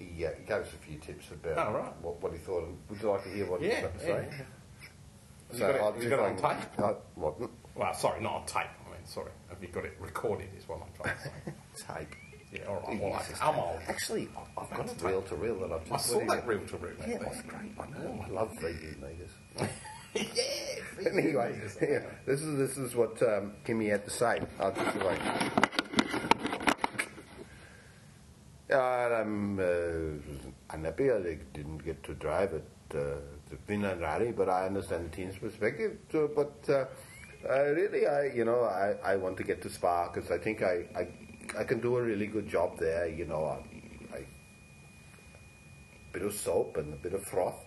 [0.00, 1.92] he uh, gave us a few tips about Oh, right.
[2.02, 2.68] what, what he thought.
[2.88, 4.14] Would you like to hear what Yeah, he's got to yeah.
[4.30, 4.44] say?
[5.50, 6.68] Have you got it- I'll you got it on tape?
[6.78, 7.40] uh, what?
[7.76, 8.66] Well, sorry, not on tape.
[8.86, 9.30] I mean, sorry.
[9.48, 10.48] Have you got it recorded?
[10.58, 11.52] Is what I'm trying to say.
[12.00, 12.14] Tape.
[12.52, 13.00] Yeah, all right.
[13.00, 13.80] Well, I'm old.
[13.86, 16.66] Actually, I- I've got a reel to reel that I've just I saw that reel
[16.66, 16.94] to reel.
[17.06, 17.72] Yeah, that's great.
[17.78, 18.24] I know.
[18.26, 19.30] I love VU meters.
[20.14, 21.08] yeah.
[21.12, 24.40] anyway, yeah, this is this is what um, Kimi had to say.
[24.58, 26.39] I'll just like.
[28.72, 33.16] I'm uh, unhappy I didn't get to drive at uh,
[33.48, 35.98] the Finland rally, but I understand the team's perspective.
[36.12, 36.84] So, but uh,
[37.48, 40.86] really, I you know, I, I want to get to Spa because I think I,
[40.96, 41.08] I
[41.60, 43.08] I can do a really good job there.
[43.08, 43.80] You know, I
[46.12, 47.64] bit of soap and a bit of froth,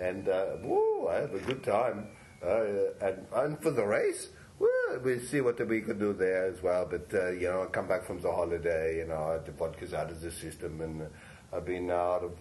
[0.00, 2.06] and uh, woo, I have a good time.
[2.42, 4.28] Uh, and and for the race,
[4.58, 6.86] woo, we'll see what we can do there as well.
[6.86, 10.10] But uh, you know, I come back from the holiday, you know, the vodka's out
[10.10, 11.06] of the system, and
[11.52, 12.32] I've been out of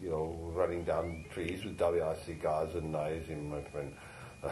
[0.00, 3.94] you know running down trees with WRC guys and knives in my friend.
[4.44, 4.48] uh,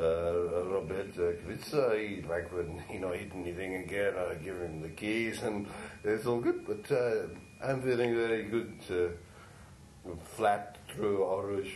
[0.00, 5.42] Robert Kubica, he like when you know hit anything again, I give him the keys
[5.42, 5.68] and
[6.02, 6.66] it's all good.
[6.66, 7.28] But uh,
[7.62, 11.74] I'm feeling very good, uh, flat through Rouge.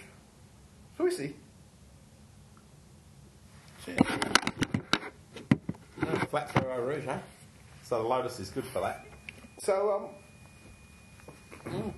[0.98, 1.34] So we see.
[3.88, 3.94] No,
[6.30, 7.18] flat through Eau Rouge, huh?
[7.82, 9.06] So the Lotus is good for that.
[9.58, 10.10] So
[11.66, 11.92] um,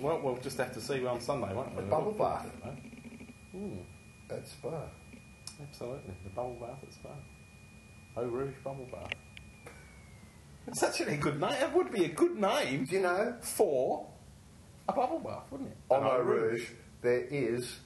[0.00, 1.82] well, we'll just have to see on Sunday, won't we?
[1.82, 2.46] A bubble bath.
[3.54, 3.78] Mm.
[4.30, 4.82] at Spa.
[5.60, 7.10] Absolutely, the bubble bath at Spa.
[8.16, 9.12] Eau Rouge bubble bath.
[10.66, 11.52] It's actually a good name.
[11.52, 14.06] It would be a good name, Do you know, for
[14.88, 15.76] a bubble bath, wouldn't it?
[15.90, 16.70] On Eau Rouge,
[17.02, 17.78] there is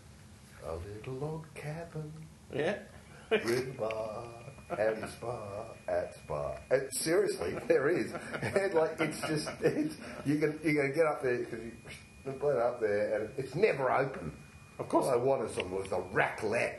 [0.66, 2.12] a little log cabin.
[2.54, 2.76] Yeah.
[3.44, 4.24] With bar
[4.78, 6.52] and spa at Spa.
[6.70, 8.12] And seriously, there is.
[8.42, 11.72] And like it's just it's you can you can get up there because you
[12.32, 14.32] put it up there and it's never open.
[14.78, 15.06] Of course.
[15.06, 16.78] What I wanted some was a raclette.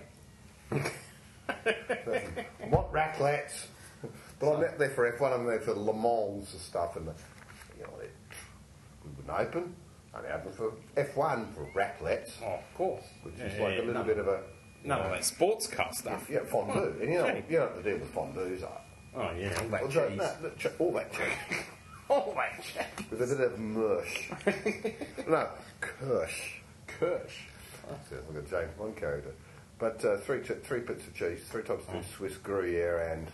[2.69, 3.67] what raclettes?
[4.39, 5.33] But I'm not there for F1.
[5.39, 7.13] I'm there for Le Mans and stuff, and the,
[7.77, 8.11] you know it,
[9.03, 9.75] we wouldn't open.
[10.15, 12.31] Only open for F1 for raclettes.
[12.41, 13.03] Oh, of course.
[13.23, 14.07] Which Yeah, is yeah, like yeah, a little no.
[14.07, 14.41] bit of a
[14.86, 16.28] None of that sports car stuff.
[16.30, 16.95] yeah, fondue.
[17.02, 18.82] And you know, you know what the deal with fondues are.
[19.15, 20.17] Oh yeah, all that Well, cheese.
[20.17, 21.58] no, no, ch- all that cheese.
[22.10, 23.08] all that cheese.
[23.10, 24.30] With a bit of mush.
[25.28, 25.50] no,
[25.82, 26.60] Kirsch.
[26.88, 27.38] Kirsch.
[28.10, 29.34] Sounds like a James Bond character.
[29.80, 33.28] But uh, three ch- three bits of cheese, three types of Swiss Gruyere and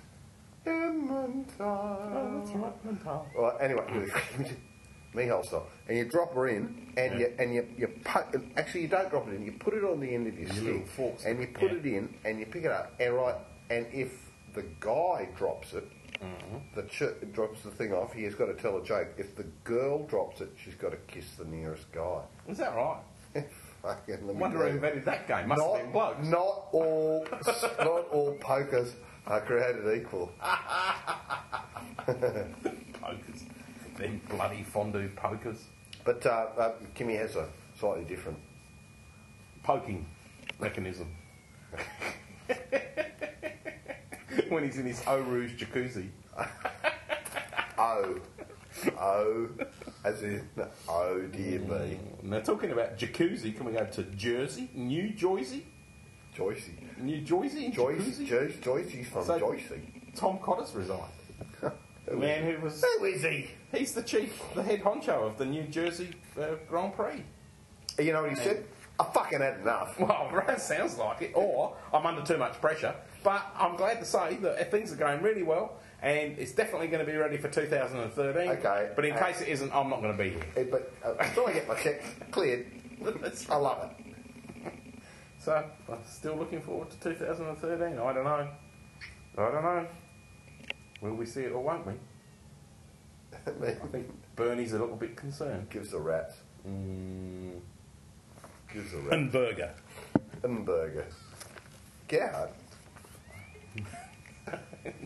[0.66, 1.46] Emmental.
[1.60, 3.26] Oh, that's Emmental.
[3.38, 3.84] Well, anyway,
[5.14, 5.68] me whole style.
[5.88, 9.28] And you drop her in, and you and you you pu- actually you don't drop
[9.28, 9.46] it in.
[9.46, 11.26] You put it on the end of your Your stick, forks.
[11.26, 12.94] and you put it in, and you pick it up.
[13.00, 13.36] And right,
[13.70, 14.12] and if
[14.56, 15.86] the guy drops it,
[16.22, 16.58] Mm-hmm.
[16.76, 18.14] the ch- drops the thing off.
[18.14, 19.08] He has got to tell a joke.
[19.18, 22.22] If the girl drops it, she's got to kiss the nearest guy.
[22.48, 23.02] Is that right?
[23.82, 24.76] Fucking, let me Wonder tell who you.
[24.76, 25.48] invented that game.
[25.48, 26.28] Must have been Not, blokes.
[26.28, 27.26] not all,
[27.80, 28.94] not all pokers
[29.26, 30.32] are created equal.
[32.06, 33.44] Pokers.
[34.02, 35.64] Them bloody fondue pokers.
[36.04, 37.48] But uh, uh, Kimi has a
[37.80, 38.40] slightly different.
[39.62, 40.08] Poking
[40.60, 41.08] mechanism.
[44.50, 46.10] when he's in his Eau Rouge jacuzzi.
[47.84, 48.20] Oh,
[49.00, 49.50] oh,
[50.04, 50.48] as in
[50.88, 54.70] oh dear me, Now, talking about jacuzzi, can we go to Jersey?
[54.76, 55.66] New Jersey?
[56.38, 57.66] Joycey, New Jersey?
[57.66, 58.28] in Joyce, jacuzzi?
[58.28, 59.82] Joyce, Joycey's from So- Joycey.
[60.16, 61.02] Tom Cotter resigned.
[62.06, 62.84] The man who was.
[62.84, 63.50] Who is he?
[63.72, 67.24] He's the chief, the head honcho of the New Jersey uh, Grand Prix.
[68.00, 68.66] You know what he said?
[69.00, 69.96] I fucking had enough.
[70.00, 71.32] Well, that sounds like it.
[71.36, 72.94] Or I'm under too much pressure.
[73.24, 77.06] But I'm glad to say that things are going really well, and it's definitely going
[77.06, 78.50] to be ready for 2013.
[78.60, 78.92] Okay.
[78.96, 80.46] But in Uh, case it isn't, I'm not going to be here.
[80.58, 82.66] Eh, But uh, until I get my check cleared,
[83.50, 84.06] I love it.
[85.40, 87.98] So, I'm still looking forward to 2013.
[87.98, 88.48] I don't know.
[89.40, 89.88] I don't know.
[91.02, 91.94] Will we see it or won't we?
[93.48, 95.70] I think Bernie's a little bit concerned.
[95.70, 96.34] Gives a rat.
[96.68, 97.60] Mm.
[98.74, 99.14] Gives a rat.
[99.14, 99.74] And Berger.
[100.44, 101.06] And burger.
[102.08, 102.50] Gerhard.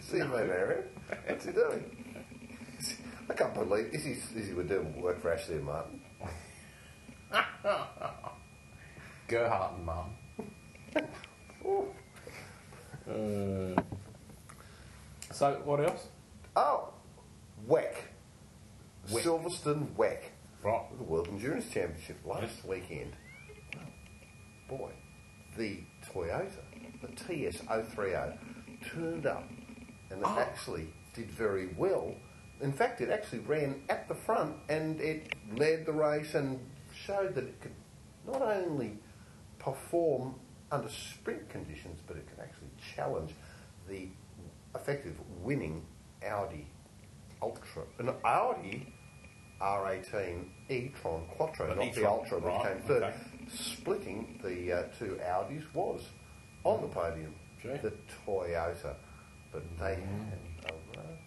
[0.02, 1.16] See over there, eh?
[1.28, 2.24] What's he doing?
[3.30, 6.02] I can't believe this is this is we're doing work for Ashley and Martin.
[9.28, 10.16] Gerhard and Mum.
[13.08, 13.82] uh,
[15.32, 16.08] so, what else?
[16.56, 16.94] Oh,
[17.68, 17.96] WEC.
[19.08, 20.20] Silverstone WEC.
[20.64, 20.98] Right.
[20.98, 23.14] The World Endurance Championship last weekend.
[24.68, 24.92] Boy,
[25.58, 26.50] the Toyota,
[27.02, 28.38] the TS030,
[28.92, 29.48] turned up
[30.10, 30.40] and it oh.
[30.40, 32.14] actually did very well.
[32.62, 36.60] In fact, it actually ran at the front and it led the race and
[36.94, 37.76] showed that it could
[38.26, 38.98] not only
[39.60, 40.36] perform
[40.72, 43.34] under sprint conditions, but it can actually challenge
[43.88, 44.08] the
[44.74, 45.86] effective winning
[46.26, 46.68] Audi
[47.42, 47.84] Ultra.
[48.00, 48.94] An Audi
[49.62, 53.04] R18 e-tron Quattro, not the e-tron, Ultra, which right, came third.
[53.04, 53.16] okay.
[53.48, 56.02] Splitting the uh, two Audis was
[56.64, 57.70] on the podium Gee.
[57.82, 57.94] the
[58.26, 58.96] Toyota,
[59.52, 60.76] but they had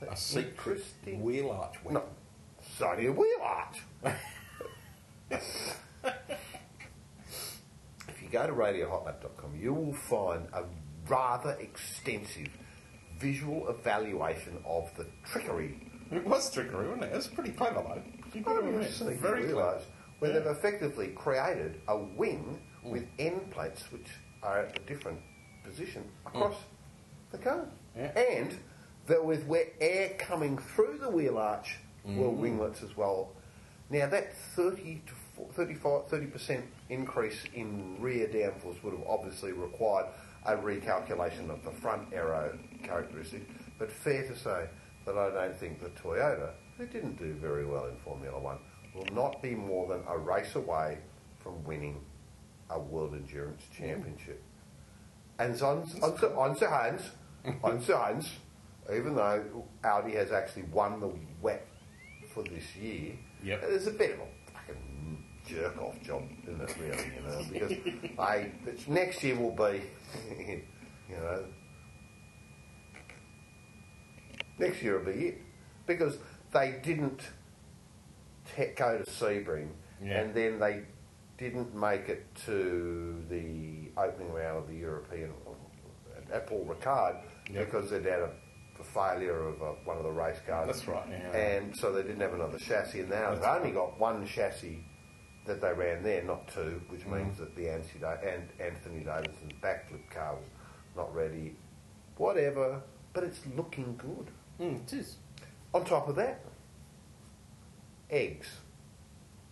[0.09, 0.83] a A secret
[1.19, 1.77] wheel arch.
[1.85, 1.95] wheel.
[1.95, 2.05] no,
[2.87, 3.83] only a wheel arch.
[5.31, 5.81] if
[8.23, 10.65] you go to radiohotlap.com, you will find a
[11.09, 12.49] rather extensive
[13.19, 15.81] visual evaluation of the trickery.
[16.11, 17.13] It was trickery, wasn't it?
[17.13, 18.03] It was pretty clever though.
[18.39, 19.83] You I got to don't very realise
[20.21, 22.91] where they've effectively created a wing mm.
[22.91, 24.07] with end plates which
[24.43, 25.19] are at a different
[25.65, 26.29] position mm.
[26.29, 26.57] across
[27.33, 27.69] the cone.
[27.97, 28.17] Yeah.
[28.17, 28.57] And
[29.07, 32.37] that with where air coming through the wheel arch were mm.
[32.37, 33.31] winglets as well.
[33.91, 35.15] Now that 30 to
[35.53, 40.07] 35, 30% increase in rear downforce would have obviously required
[40.45, 43.43] a recalculation of the front aero characteristic,
[43.79, 44.67] but fair to say
[45.07, 48.59] that I don't think the Toyota, who didn't do very well in Formula One,
[48.95, 50.99] will not be more than a race away
[51.43, 52.01] from winning
[52.71, 54.43] a World Endurance Championship.
[55.39, 57.03] And on, on, on the hands,
[57.63, 58.31] on the hands,
[58.93, 61.11] even though Audi has actually won the
[61.43, 61.67] wet
[62.33, 63.13] for this year,
[63.43, 63.61] Yep.
[63.63, 67.13] there's a bit of a fucking jerk off job, isn't it, really?
[67.15, 67.71] You know, because
[68.67, 69.83] it's- next year will be,
[71.09, 71.45] you know,
[74.59, 75.43] next year will be it.
[75.87, 76.19] Because
[76.53, 77.21] they didn't
[78.57, 79.69] te- go to Sebring
[80.03, 80.21] Yeah.
[80.21, 80.83] and then they
[81.37, 85.33] didn't make it to the opening round of the European
[86.33, 87.17] at Paul Ricard
[87.51, 87.65] Yep.
[87.67, 88.31] because they'd had a,
[88.81, 90.67] a failure of uh, one of the race cars.
[90.67, 91.37] That's right, yeah.
[91.37, 93.01] And so they didn't have another chassis.
[93.01, 94.85] And now they've only got one chassis
[95.47, 97.17] that they ran there, not two, which Mm.
[97.25, 100.45] means that the Anthony, and Anthony Davidson's backflip car was
[100.97, 101.57] not ready.
[102.19, 102.83] Whatever,
[103.15, 104.31] but it's looking good.
[104.61, 105.17] Mm, it is.
[105.75, 106.45] On top of that,
[108.11, 108.49] eggs.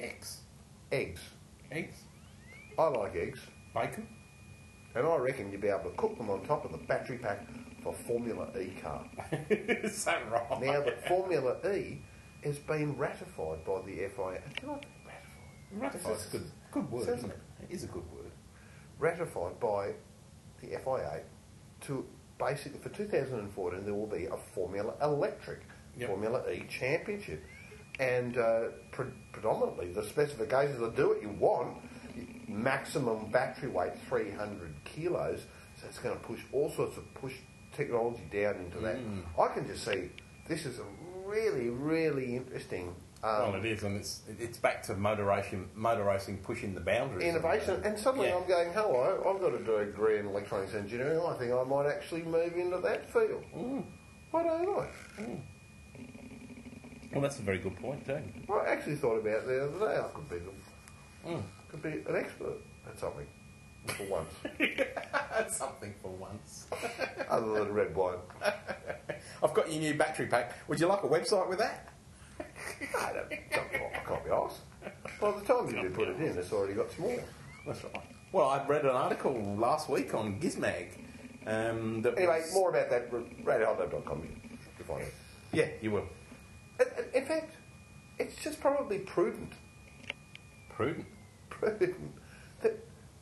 [0.00, 0.40] Eggs.
[0.90, 1.20] Eggs.
[1.70, 1.96] Eggs.
[2.78, 3.40] I like eggs.
[3.74, 4.08] Bacon.
[4.94, 7.46] And I reckon you'd be able to cook them on top of the battery pack
[7.82, 9.04] for Formula E car.
[9.50, 10.62] is that right?
[10.62, 12.02] Now that Formula E
[12.42, 14.40] has been ratified by the FIA.
[14.56, 14.80] Can I
[15.74, 15.82] ratified?
[15.82, 17.38] Ratified's a good, good word, isn't it?
[17.62, 18.30] It is a good word.
[18.98, 19.92] Ratified by
[20.60, 21.20] the FIA
[21.82, 22.06] to
[22.38, 25.60] basically for 2014 there will be a Formula Electric
[25.96, 26.08] Yep.
[26.08, 27.42] Formula E Championship,
[27.98, 31.76] and uh, pre- predominantly the specifications are do what you want.
[32.48, 35.46] Maximum battery weight 300 kilos,
[35.80, 37.34] so it's going to push all sorts of push
[37.72, 38.96] technology down into that.
[38.96, 39.22] Mm.
[39.38, 40.10] I can just see
[40.48, 40.84] this is a
[41.26, 42.94] really really interesting.
[43.24, 46.80] Um, well, it is, and it's it's back to motor racing, motor racing pushing the
[46.80, 47.26] boundaries.
[47.26, 47.80] innovation.
[47.84, 48.36] And suddenly Yeah.
[48.36, 51.20] I'm going, hello, I've got a degree in electronics engineering.
[51.26, 53.42] I think I might actually move into that field.
[54.30, 54.88] Why don't I?
[57.16, 58.18] Well, that's a very good point, too.
[58.46, 59.98] Well, I actually thought about it the other day.
[60.00, 63.26] I could be, the, could be an expert at something
[63.86, 64.34] for once,
[65.56, 66.66] something for once.
[67.30, 68.18] other than red wine.
[69.42, 70.52] I've got your new battery pack.
[70.68, 71.88] Would you like a website with that?
[72.38, 74.60] I, don't, don't, I can't be asked.
[75.18, 77.18] By the time you do put it in, it's already got some more.
[77.66, 78.02] That's right.
[78.32, 80.88] Well, I read an article last week on Gizmag.
[81.46, 83.10] Um, that Anyway, was- more about that.
[83.10, 84.28] RadioHotDog.com.
[84.78, 85.14] You find it.
[85.52, 86.06] Yeah, you will.
[86.80, 87.54] In- uh, in- fact,
[88.18, 89.52] it's just probably prudent
[90.70, 91.06] Prudent.
[91.50, 92.12] prudent
[92.62, 92.78] that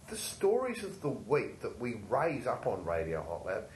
[0.09, 3.71] the stories of the week that we raise up on Radio Hot Lap,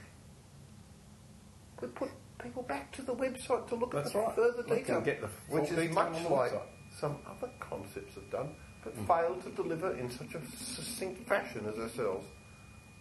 [1.81, 2.09] we put
[2.41, 4.35] people back to the website to look That's at the right.
[4.35, 6.61] further detail, can get the full which is much like website.
[6.99, 11.77] some other concepts have done, but failed to deliver in such a succinct fashion as
[11.79, 12.25] ourselves.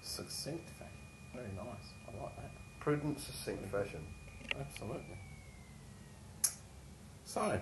[0.02, 0.94] Succinct fashion.
[1.34, 1.92] Very nice.
[2.08, 2.50] I like that.
[2.80, 4.00] Prudent, succinct fashion.
[4.58, 5.18] Absolutely.
[7.28, 7.60] So,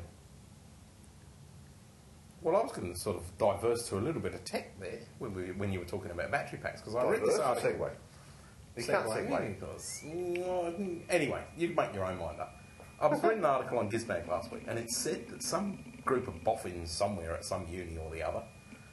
[2.41, 5.01] well, I was going to sort of diverse to a little bit of tech there
[5.19, 7.71] when, we, when you were talking about battery packs because I read this article.
[7.73, 7.91] segue.
[8.77, 10.05] You can't Segue, because-
[11.11, 12.55] anyway, you make your own mind up.
[13.01, 16.29] I was reading an article on Gizmag last week, and it said that some group
[16.29, 18.45] of boffins somewhere at some uni or the other,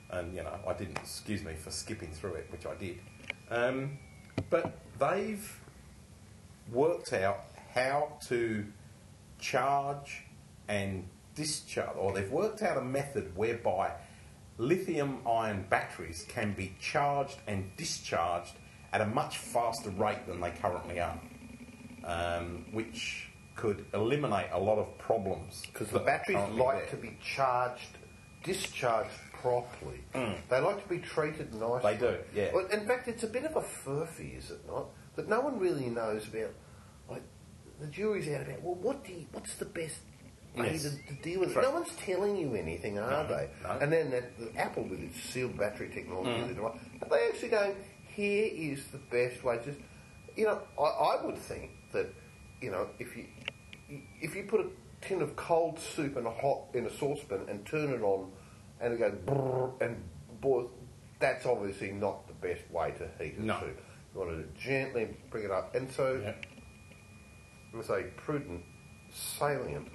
[0.09, 2.97] and you know, I didn't excuse me for skipping through it, which I did,
[3.51, 3.99] um,
[4.49, 5.59] but they've
[6.71, 8.65] worked out how to
[9.37, 10.23] charge
[10.67, 13.91] and discharge, or they've worked out a method whereby
[14.57, 18.53] lithium ion batteries can be charged and discharged
[18.91, 21.19] at a much faster rate than they currently are,
[22.05, 25.63] um, which could eliminate a lot of problems.
[25.71, 26.87] Because the batteries like there.
[26.91, 27.97] to be charged,
[28.43, 30.03] discharged properly.
[30.13, 31.93] They like to be treated nicely.
[31.93, 32.51] They do, yeah.
[32.53, 34.87] Well, in fact, it's a bit of a furphy, is it not?
[35.15, 36.51] That no one really knows about.
[37.09, 37.23] Like
[37.79, 38.61] the jury's out about.
[38.61, 39.99] Well, what do you, what's the best
[40.55, 40.83] way Yes.
[40.83, 41.61] to, to deal with it?
[41.61, 43.49] No one's telling you anything, are they?
[43.63, 43.69] no.
[43.69, 43.81] Mm.
[43.81, 47.75] And then that, the Apple with its sealed battery technology, are they actually going?
[48.15, 49.59] Here is the best way.
[49.65, 49.79] Just
[50.35, 52.07] you know, I, I would think that
[52.61, 53.25] you know if you
[54.21, 54.67] if you put a
[55.01, 58.31] tin of cold soup in a hot in a saucepan and turn it on,
[58.79, 60.03] and it goes brrr and
[60.41, 60.69] boils,
[61.19, 63.59] that's obviously not the best way to heat a No.
[63.59, 63.81] soup.
[64.13, 65.73] You want to gently bring it up.
[65.75, 66.33] And so, Yeah.
[67.73, 68.63] let's say prudent,
[69.11, 69.87] salient,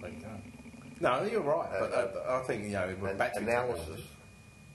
[0.00, 0.28] Go.
[1.00, 1.68] No, you're right.
[1.78, 4.00] But uh, I think you know with and battery analysis.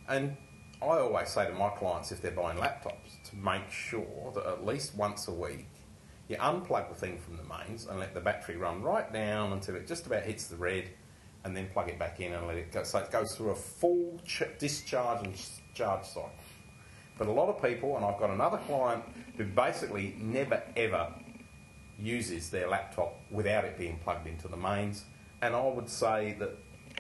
[0.08, 0.36] And
[0.82, 4.66] I always say to my clients if they're buying laptops to make sure that at
[4.66, 5.68] least once a week
[6.28, 9.76] you unplug the thing from the mains and let the battery run right down until
[9.76, 10.90] it just about hits the red
[11.44, 12.84] and then plug it back in and let it go.
[12.84, 15.36] So it goes through a full ch- discharge and
[15.74, 16.32] charge cycle.
[17.18, 19.04] But a lot of people, and I've got another client
[19.38, 21.14] who basically never ever
[22.00, 25.06] uses their laptop without it being plugged into the mains,
[25.44, 26.58] and I would say that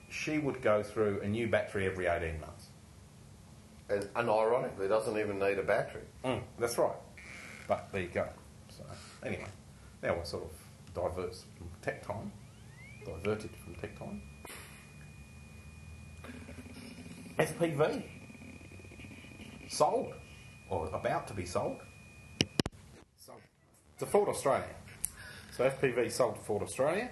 [0.09, 2.67] she would go through a new battery every 18 months.
[3.89, 6.03] And, and ironically, doesn't even need a battery.
[6.25, 6.97] Mm, that's right.
[7.69, 8.27] But there you go.
[8.67, 8.83] So
[9.25, 9.47] anyway,
[10.01, 10.51] now we're sort of
[10.93, 12.33] diverse from tech time,
[13.05, 14.21] diverted from tech time.
[17.39, 18.03] FPV
[19.69, 20.13] sold
[20.69, 21.77] or about to be sold.
[23.17, 23.39] Sold
[23.99, 24.75] to Ford Australia.
[25.55, 27.09] So FPV sold to Ford Australia.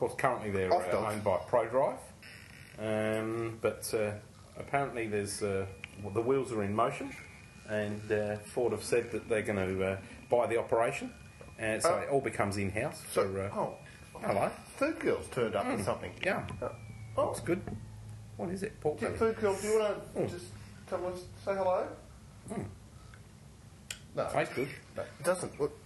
[0.00, 1.98] Course, currently they're uh, owned by ProDrive,
[2.78, 4.12] um, but uh,
[4.58, 5.66] apparently there's uh,
[6.02, 7.14] well, the wheels are in motion,
[7.68, 9.98] and uh, Ford have said that they're going to uh,
[10.30, 11.12] buy the operation,
[11.58, 11.98] and so Oh.
[11.98, 13.02] it all becomes in-house.
[13.12, 13.74] So, for, uh, oh,
[14.22, 15.84] hello, Food Girls turned up with Mm.
[15.84, 16.12] something.
[16.24, 16.46] yeah,
[17.18, 17.60] Oh, looks good.
[18.38, 18.80] What is it?
[18.80, 19.10] Pork yeah.
[19.10, 20.30] Food Girls, do you want to Mm.
[20.30, 20.46] just
[20.88, 21.86] come and say hello?
[24.16, 24.68] No, Tastes good.
[24.96, 25.60] it doesn't.
[25.60, 25.78] Look.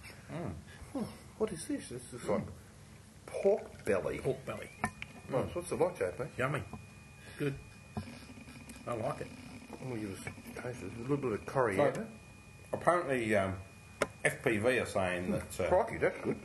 [0.93, 1.03] Hmm,
[1.37, 1.89] What is this?
[1.89, 2.43] This is like
[3.41, 4.17] pork belly.
[4.19, 4.69] Pork belly.
[5.31, 5.45] Nice.
[5.53, 6.27] What's it like, JP?
[6.37, 6.61] Yummy.
[7.37, 7.55] Good.
[8.87, 9.27] I like it.
[9.83, 10.79] Going to give us a taste.
[10.81, 12.07] There's a little bit of So, coriander.
[12.73, 13.55] apparently, um,
[14.23, 16.37] FPV are saying that uh, Crikey, that's good.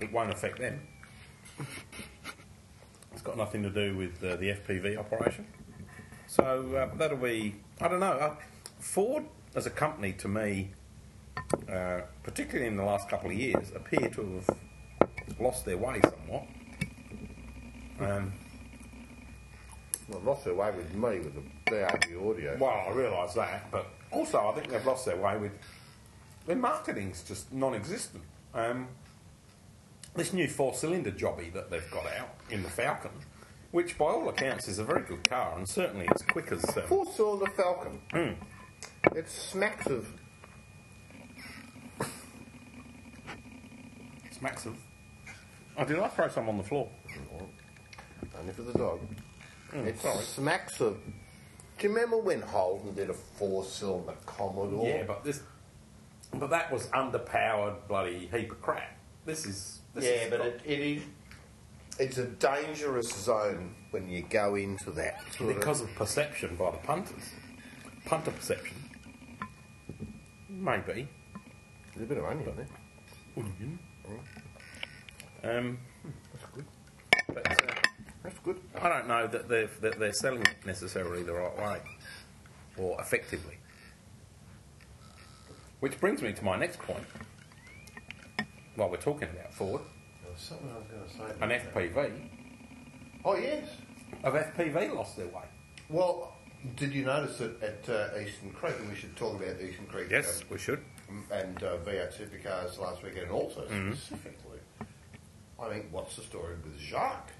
[0.00, 0.80] it won't affect them.
[3.12, 5.46] It's got nothing to do with uh, the FPV operation.
[6.26, 8.12] So uh, that'll be, I don't know.
[8.12, 8.36] Uh,
[8.80, 9.24] Ford
[9.54, 10.72] as a company, to me,
[11.70, 14.56] uh, particularly in the last couple of years, appear to have
[15.40, 16.44] lost their way somewhat.
[18.00, 18.32] Um,
[20.08, 22.56] Well, lost their way with me with the DAB audio.
[22.58, 25.52] well, I realise that, but also I think they've lost their way with
[26.46, 28.22] their marketing's just non-existent.
[28.54, 28.88] Um,
[30.14, 33.12] this new four-cylinder jobby that they've got out in the Falcon,
[33.70, 36.82] which by all accounts is a very good car, and certainly it's quick as um,
[36.88, 38.00] Four cylinder Falcon.
[38.12, 38.36] Mm.
[39.16, 40.06] It smacks of.
[44.38, 44.76] smacks of.
[45.76, 46.88] Oh, did I throw some on the floor?
[48.38, 49.00] Only for the dog.
[49.72, 50.24] it Mm, sorry.
[50.24, 50.98] smacks of.
[51.78, 54.86] Do you remember when Holden did a four cylinder Commodore?
[54.86, 55.42] Yeah, but this,
[56.34, 58.96] but that was underpowered bloody heap of crap.
[59.24, 59.80] This is.
[59.94, 61.02] This yeah, is but it, it is.
[61.98, 65.20] It's a dangerous zone when you go into that.
[65.32, 67.32] sort of- because of perception by the punters,
[68.06, 68.76] punter perception.
[70.48, 71.08] Maybe.
[71.94, 73.44] There's a bit of onion there.
[75.44, 75.78] Um,
[76.32, 76.64] That's good.
[77.34, 77.74] but uh,
[78.22, 78.60] That's good.
[78.80, 81.80] I don't know that they're, that they're selling it necessarily the right way
[82.78, 83.58] or effectively.
[85.80, 87.04] Which brings me to my next point.
[88.76, 89.82] While we're talking about Ford,
[90.22, 91.44] There was something I was going to say.
[91.44, 91.92] an.
[91.92, 92.28] FPV,
[93.24, 93.68] Oh yes.
[94.24, 95.42] have FPV lost their way?
[95.90, 96.34] Well,
[96.76, 100.08] did you notice that at uh, Eastern Creek, and we should talk about Eastern Creek
[100.10, 100.80] Yes, we should.
[101.10, 103.92] um, and uh, V8 supercars last weekend, and also Mm-hmm.
[103.92, 104.51] specifically,
[105.62, 107.30] I mean, what's the story with Jacques?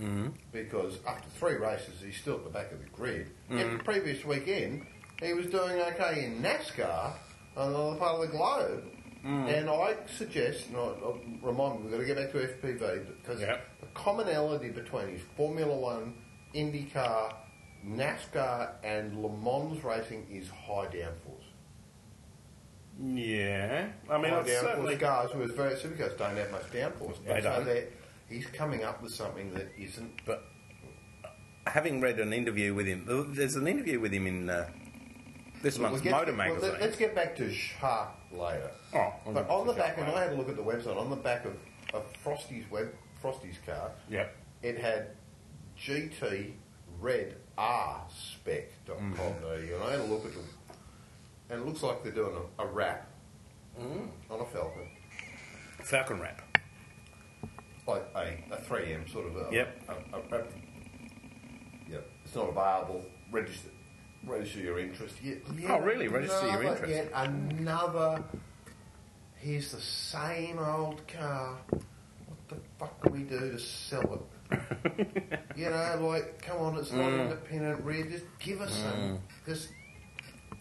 [0.00, 0.28] Mm-hmm.
[0.52, 3.28] Because after three races, he's still at the back of the grid.
[3.48, 3.58] Mm-hmm.
[3.58, 4.86] Yet the previous weekend,
[5.22, 7.12] he was doing okay in NASCAR
[7.56, 8.84] on the other part of the globe.
[9.24, 9.58] Mm.
[9.58, 13.06] And I suggest, and I, I remind me, we've got to get back to FPV
[13.22, 13.66] because Yep.
[13.80, 16.14] the commonality between his Formula One,
[16.54, 17.34] IndyCar,
[17.86, 21.39] NASCAR, and Le Mans racing is high downforce.
[23.02, 24.96] Yeah, I mean, downforce certainly.
[24.96, 27.16] cars, whereas very supercars don't have much downforce.
[27.24, 27.86] They so don't.
[28.28, 30.20] he's coming up with something that isn't.
[30.26, 30.44] But
[31.66, 34.68] having read an interview with him, there's an interview with him in uh,
[35.62, 36.70] this We'll month's Motor well, Magazine.
[36.72, 38.70] let- let's get back to Shark later.
[38.94, 40.06] Oh, But on the back, and.
[40.06, 41.54] I had a look at the website, on the back of,
[41.94, 42.88] of Frosty's web,
[43.22, 44.36] Frosty's car, Yep.
[44.62, 45.08] it had
[45.78, 46.52] GT
[46.98, 49.74] Red R spec.com.au, Mm.
[49.74, 50.44] and I had a look at them,
[51.50, 53.06] and it looks like they're doing a, a wrap
[53.80, 54.08] Mm.
[54.30, 54.88] on a Falcon,
[55.84, 56.42] Falcon wrap.
[57.86, 59.48] like a, a 3M sort of a.
[59.54, 59.82] Yep.
[59.88, 60.44] A, a, a,
[61.88, 62.06] yep.
[62.24, 63.04] It's not available.
[63.30, 63.68] Register,
[64.26, 65.14] register your interest.
[65.22, 66.08] Yet, yet Oh, really?
[66.08, 66.92] Register your interest?
[66.92, 68.22] Yet another.
[69.36, 71.56] Here's the same old car.
[71.70, 75.40] What the fuck do we do to sell it?
[75.56, 77.20] you know, like, come on, it's not Mm.
[77.30, 78.04] independent rear.
[78.04, 79.20] Just give us some.
[79.46, 79.68] Just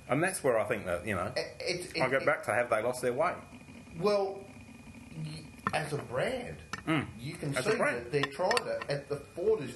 [0.10, 1.32] And that's where I think that you know.
[1.36, 3.34] It- it- I go back to have they lost their way?
[3.99, 4.39] Well,
[5.74, 6.57] as a brand,
[7.20, 7.57] you can Mm.
[7.57, 8.80] As see that they're trying to.
[8.89, 9.76] at the Ford is.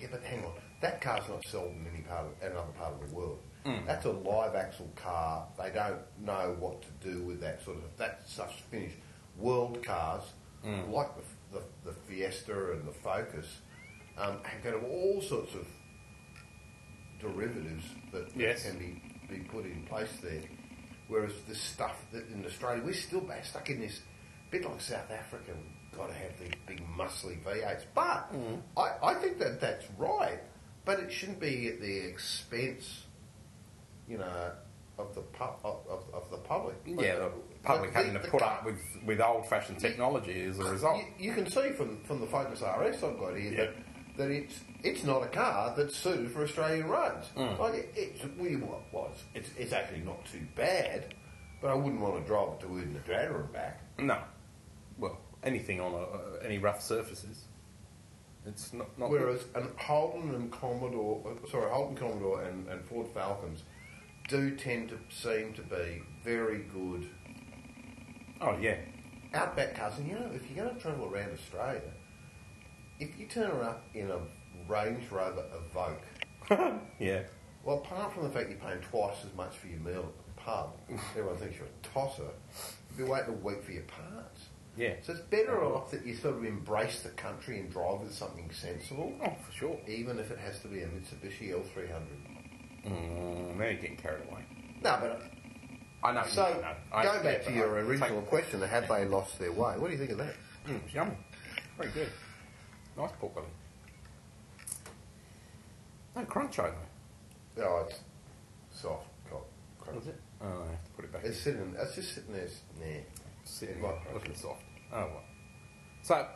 [0.00, 0.52] Yeah, but hang on.
[0.80, 3.40] That car's not sold in any part of another part of the world.
[3.64, 3.86] Mm.
[3.86, 5.48] That's a live axle car.
[5.58, 7.96] They don't know what to do with that sort of.
[7.96, 8.96] That's such finished.
[9.36, 10.90] World cars, Mm.
[10.92, 13.60] like the, the, the Fiesta and the Focus,
[14.18, 15.66] um, have got all sorts of
[17.20, 18.64] derivatives that Yes.
[18.68, 19.02] can be,
[19.34, 20.42] be put in place there.
[21.08, 24.00] Whereas the stuff that in Australia, we're still back stuck in this
[24.50, 25.52] bit like South Africa.
[25.54, 28.56] We've Got to have these big muscly V8s, but mm-hmm.
[28.76, 30.40] I, I think that that's right.
[30.84, 33.04] But it shouldn't be at the expense,
[34.08, 34.52] you know,
[34.98, 36.76] of the pu- of, of, of the public.
[36.84, 37.30] Yeah, the
[37.62, 40.98] public the- having to put up with, with old fashioned technology as a result.
[41.18, 43.56] you, you can see from, from the Focus RS I've got here Yeah.
[43.66, 43.74] that,
[44.16, 47.28] that it's it's not a car that's suited for Australian roads.
[47.36, 47.58] Mm.
[47.58, 51.14] Like it, it's we well, well, it's, it's it's actually not too bad,
[51.60, 53.80] but I wouldn't want to drive it to Uden the and back.
[53.98, 54.18] No.
[54.98, 57.44] Well, anything on a, uh, any rough surfaces.
[58.46, 58.96] It's not.
[58.98, 63.62] not Whereas an Holden and Commodore, uh, sorry, Holden Commodore and, and Ford Falcons
[64.28, 67.08] do tend to seem to be very good
[68.40, 68.76] Oh, yeah.
[69.32, 69.98] outback cars.
[69.98, 71.80] And you know, if you're going to travel around Australia,
[73.00, 74.18] if you turn her up in a
[74.68, 77.22] Range Rover Evoque, Yeah.
[77.64, 80.40] Well, apart from the fact you're paying twice as much for your meal at the
[80.42, 80.72] pub,
[81.16, 82.28] everyone thinks you're a tosser.
[82.96, 84.42] You'll be waiting a week for your parts.
[84.76, 84.94] Yeah.
[85.02, 88.50] So it's better off that you sort of embrace the country and drive with something
[88.52, 89.78] sensible, Oh, for sure.
[89.86, 92.02] even if it has to be a Mitsubishi L300.
[92.86, 94.44] Mm, now you're getting carried away.
[94.82, 95.22] No, but
[96.02, 96.24] I know.
[96.26, 96.74] so you know.
[96.92, 99.78] I- going back to your I- original question, have they lost their way?
[99.78, 100.34] What do you think of that?
[100.66, 101.16] Mm, yummy.
[101.78, 102.08] Very good.
[102.96, 103.46] Nice pork belly.
[106.16, 106.74] No crunch over.
[107.58, 108.00] Oh, it's
[108.70, 109.46] soft, cock,
[109.80, 109.98] crunch.
[109.98, 110.20] Was it?
[110.40, 111.24] Oh, I have to put it back.
[111.24, 111.74] It's sitting.
[111.78, 112.48] It's just sitting there.
[112.80, 113.00] Nah.
[113.44, 114.62] sitting It there looking soft.
[114.92, 115.22] Oh well.
[116.02, 116.26] So,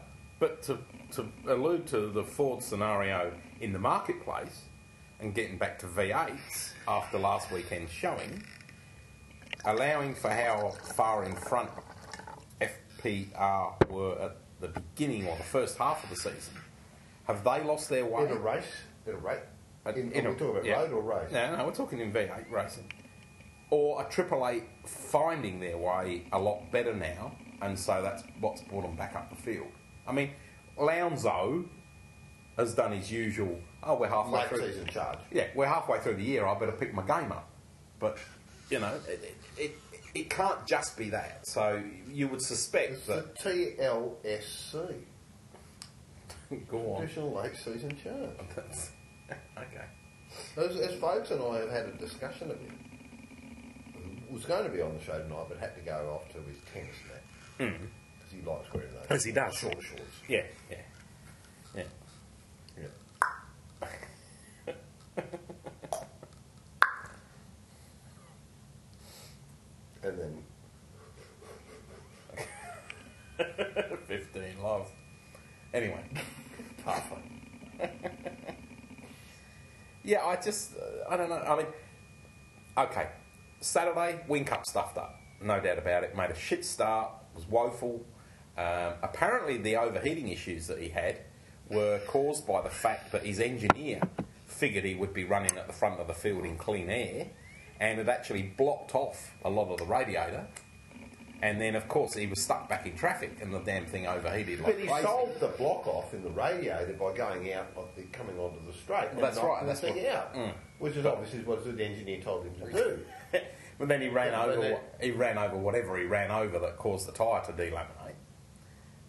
[0.40, 0.78] but to
[1.12, 4.62] to allude to the Ford scenario in the marketplace
[5.20, 8.42] and getting back to V8s after last weekend's showing,
[9.64, 11.70] allowing for how far in front
[12.61, 16.54] FPR were at the beginning or the first half of the season,
[17.26, 18.24] have they lost their way?
[18.24, 18.64] In a race,
[19.06, 19.40] in a race.
[19.96, 20.80] In, In are a- we talking about yeah.
[20.80, 21.32] road or race?
[21.32, 22.92] No, no, we're talking in V8 racing.
[23.70, 27.32] Or a Triple Eight finding their way a lot better now,
[27.62, 29.68] and so that's what's brought them back up the field.
[30.06, 30.30] I mean,
[30.78, 31.66] Lounzo
[32.56, 33.59] has done his usual.
[33.82, 34.66] Oh, we're halfway Late through.
[34.72, 35.18] season charge.
[35.30, 36.46] Yeah, we're halfway through the year.
[36.46, 37.48] I better pick my game up.
[37.98, 38.18] But
[38.70, 39.76] you know, it, it, it,
[40.14, 41.46] it can't just be that.
[41.46, 43.38] So you would suspect It's the that.
[43.38, 44.94] TLSC.
[46.70, 47.00] Go on.
[47.00, 48.30] Traditional late season charge.
[48.56, 48.90] That's-
[49.59, 49.84] okay.
[50.56, 54.80] As, as folks and I have had a discussion of it, was going to be
[54.80, 57.84] on the show tonight, but had to go off to his tennis match hmm.
[58.18, 59.02] because he likes wearing those.
[59.02, 59.54] Because he does.
[59.54, 60.02] short shorts.
[60.28, 61.82] Yeah, yeah,
[62.76, 62.78] yeah.
[62.78, 62.88] Yeah.
[70.09, 70.42] and then
[74.06, 74.90] 15 love.
[75.72, 76.02] Anyway,
[76.84, 77.16] tougher.
[80.04, 81.36] yeah, I just, uh, I don't know.
[81.36, 81.66] I mean,
[82.76, 83.09] okay,
[83.61, 86.16] Saturday, Wing Cup stuffed up, no doubt about it.
[86.16, 88.04] Made a shit start, was woeful.
[88.56, 91.20] Um, apparently, the overheating issues that he had
[91.70, 94.00] were caused by the fact that his engineer
[94.46, 97.28] figured he would be running at the front of the field in clean air
[97.80, 100.46] and it actually blocked off a lot of the radiator.
[101.40, 104.58] And then, of course, he was stuck back in traffic and the damn thing overheated
[104.58, 105.02] like But he crazy.
[105.04, 108.72] solved the block off in the radiator by going out, of the, coming onto the
[108.76, 110.52] straight, and That's right, the that's thing what- out, Mm.
[110.80, 112.98] which is obviously what the engineer told him to do.
[113.78, 114.60] But then he ran Yeah, over.
[114.60, 118.16] then- wha- he ran over whatever he ran over that caused the tyre to delaminate,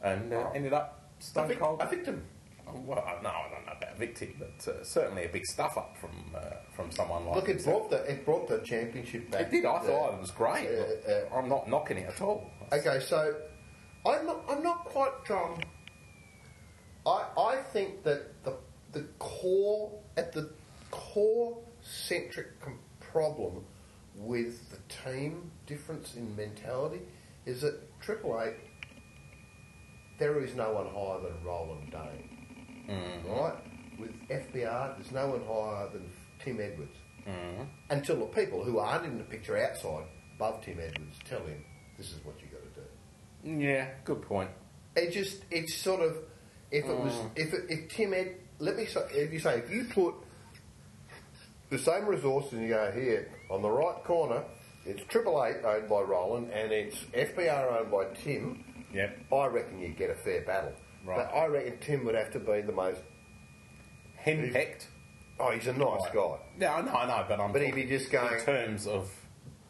[0.04, 1.82] and uh, ended up I stone think, cold.
[1.82, 2.24] I victim.
[2.74, 6.12] Well, no, I don't know about victim, but uh, certainly a big stuff up from
[6.36, 6.40] uh,
[6.76, 7.36] from someone like.
[7.36, 7.90] Look, it himself.
[7.90, 9.42] brought the it brought the championship back.
[9.42, 9.66] It did.
[9.66, 10.68] I thought it was great.
[10.68, 12.50] uh, uh, I'm not knocking it at all.
[12.72, 13.36] Okay, so
[14.06, 15.12] I'm not, I'm not quite.
[15.30, 15.60] Um,
[17.06, 18.54] I I think that the
[18.92, 20.50] the core at the
[20.92, 23.64] core centric com- problem
[24.16, 24.78] with the
[25.12, 27.00] team difference in mentality
[27.46, 28.56] is that Triple Eight
[30.20, 32.29] there is no one higher than Roland Dane,
[33.28, 33.54] right?
[34.00, 36.10] With FPR, there's no one higher than
[36.44, 36.96] Tim Edwards
[37.90, 41.64] until the people who aren't in the picture outside above Tim Edwards tell him
[41.98, 43.64] this is what you got to do.
[43.66, 44.50] Yeah, good point.
[44.96, 46.18] It just it's sort of
[46.72, 47.30] if it was Mm.
[47.36, 50.16] if it, if Tim Ed let me say if you say if you put
[51.70, 54.44] the same resource, and you go here on the right corner.
[54.86, 58.64] It's Triple Eight owned by Roland, and it's FPR owned by Tim.
[58.92, 59.20] Yep.
[59.32, 60.72] I reckon you'd get a fair battle.
[61.06, 61.18] Right.
[61.18, 63.02] But I reckon Tim would have to be the most.
[64.26, 64.88] Henpecked.
[65.40, 66.36] Oh, he's a nice guy.
[66.60, 67.52] Yeah, I know, I know, but I'm.
[67.54, 69.10] But he'd be just going in terms of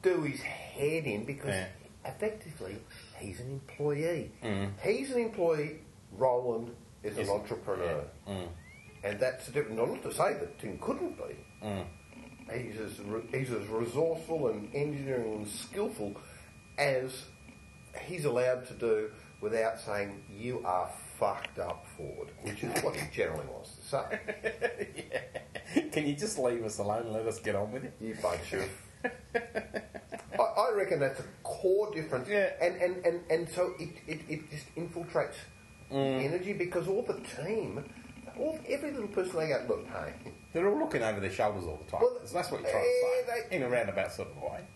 [0.02, 1.68] do his head in because Yeah.
[2.06, 2.78] effectively
[3.20, 4.32] he's an employee.
[4.44, 4.72] Mm.
[4.82, 5.80] He's an employee.
[6.14, 8.48] Roland is an entrepreneur, Mm.
[9.04, 9.78] and that's the difference.
[9.78, 11.36] Not to say that Tim couldn't be.
[11.64, 11.86] Mm.
[12.52, 16.16] He's as re- he's as resourceful and engineering and skillful
[16.80, 17.26] as
[18.08, 20.90] he's allowed to do without saying you are
[21.20, 25.12] fucked up Ford, which is what he generally wants to say.
[25.92, 27.94] Can you just leave us alone and let us get on with it?
[28.00, 28.70] You bunch of.
[30.40, 32.28] I, I reckon that's a core difference.
[32.30, 32.52] Yeah.
[32.62, 35.36] And, and, and, and so it, it, it just infiltrates
[35.92, 36.24] Mm.
[36.24, 37.84] energy because all the team,
[38.38, 40.14] all, every little person they go, look, hey,
[40.54, 42.02] They're all looking over their shoulders all the time.
[42.04, 43.48] Well, So that's what you're trying eh, to say.
[43.50, 44.68] they- in a roundabout sort of way.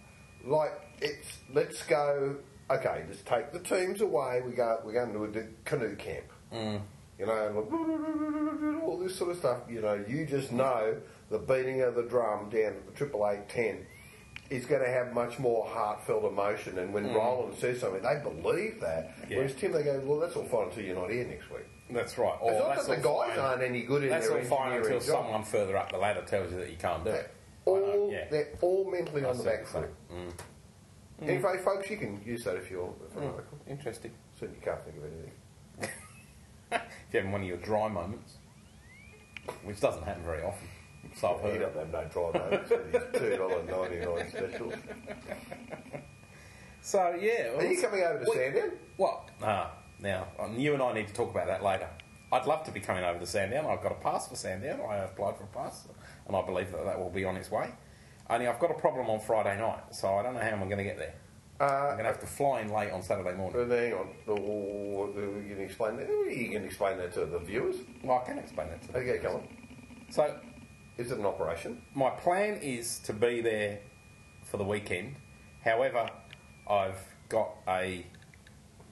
[0.44, 0.72] like
[1.04, 2.38] it's let's go.
[2.72, 4.42] Okay, let's take the teams away.
[4.44, 4.80] We go.
[4.84, 6.26] We're going to the canoe camp.
[6.54, 6.82] Mm.
[7.20, 9.60] You know, all this sort of stuff.
[9.70, 10.96] You know, you just know
[11.30, 13.86] the beating of the drum down at the Triple Eight Ten
[14.50, 16.78] is going to have much more heartfelt emotion.
[16.80, 17.16] And when Mm.
[17.16, 19.12] Roland says something, they believe that.
[19.30, 19.38] Yeah.
[19.38, 21.66] Whereas Tim, they go, well, that's all fine until you're not here next week.
[21.90, 22.38] That's right.
[22.42, 23.40] Or It's not that the guys fine.
[23.40, 25.02] aren't any good in That's their all fine until job.
[25.04, 27.32] someone further up the ladder tells you that you can't do They're it.
[27.66, 28.26] all, yeah.
[28.30, 29.90] they're all mentally on the back foot.
[30.12, 30.32] Mm.
[31.22, 32.94] Anyway, folks, you can use that if you're.
[33.12, 33.44] If Mm.
[33.68, 34.12] Interesting.
[34.42, 35.32] You can't think of anything.
[37.14, 38.38] If you're having one of your dry moments,
[39.64, 40.68] which doesn't happen very often.
[41.16, 41.74] So I've He heard.
[41.76, 42.70] doesn't have no dry moments
[43.14, 44.74] two dollar ninety nine specials.
[46.82, 47.50] So yeah.
[47.56, 48.72] Are you coming over to What- Sandown?
[48.98, 49.30] What?
[49.44, 51.88] Ah, now um, you and I need to talk about that later.
[52.32, 53.68] I'd love to be coming over to Sandown.
[53.68, 54.82] I've got a pass for Sandown.
[54.90, 55.88] I applied for a pass,
[56.28, 57.70] and I believe that that will be on its way.
[58.28, 60.78] Only I've got a problem on Friday night, so I don't know how I'm going
[60.80, 61.14] to get there.
[61.64, 63.68] I'm Uh, going to have to fly in late on Saturday morning.
[63.68, 64.08] but hang on.
[64.28, 66.08] Oh, You can explain that.
[66.10, 67.78] You can explain that to the viewers.
[68.04, 69.02] Well, I can explain that to them.
[69.02, 69.48] Okay, come on.
[70.10, 70.40] So
[70.98, 71.82] Is it an operation?
[71.96, 73.80] my plan is to be there
[74.44, 75.16] for the weekend.
[75.64, 76.10] However,
[76.70, 77.00] I've
[77.30, 78.06] got a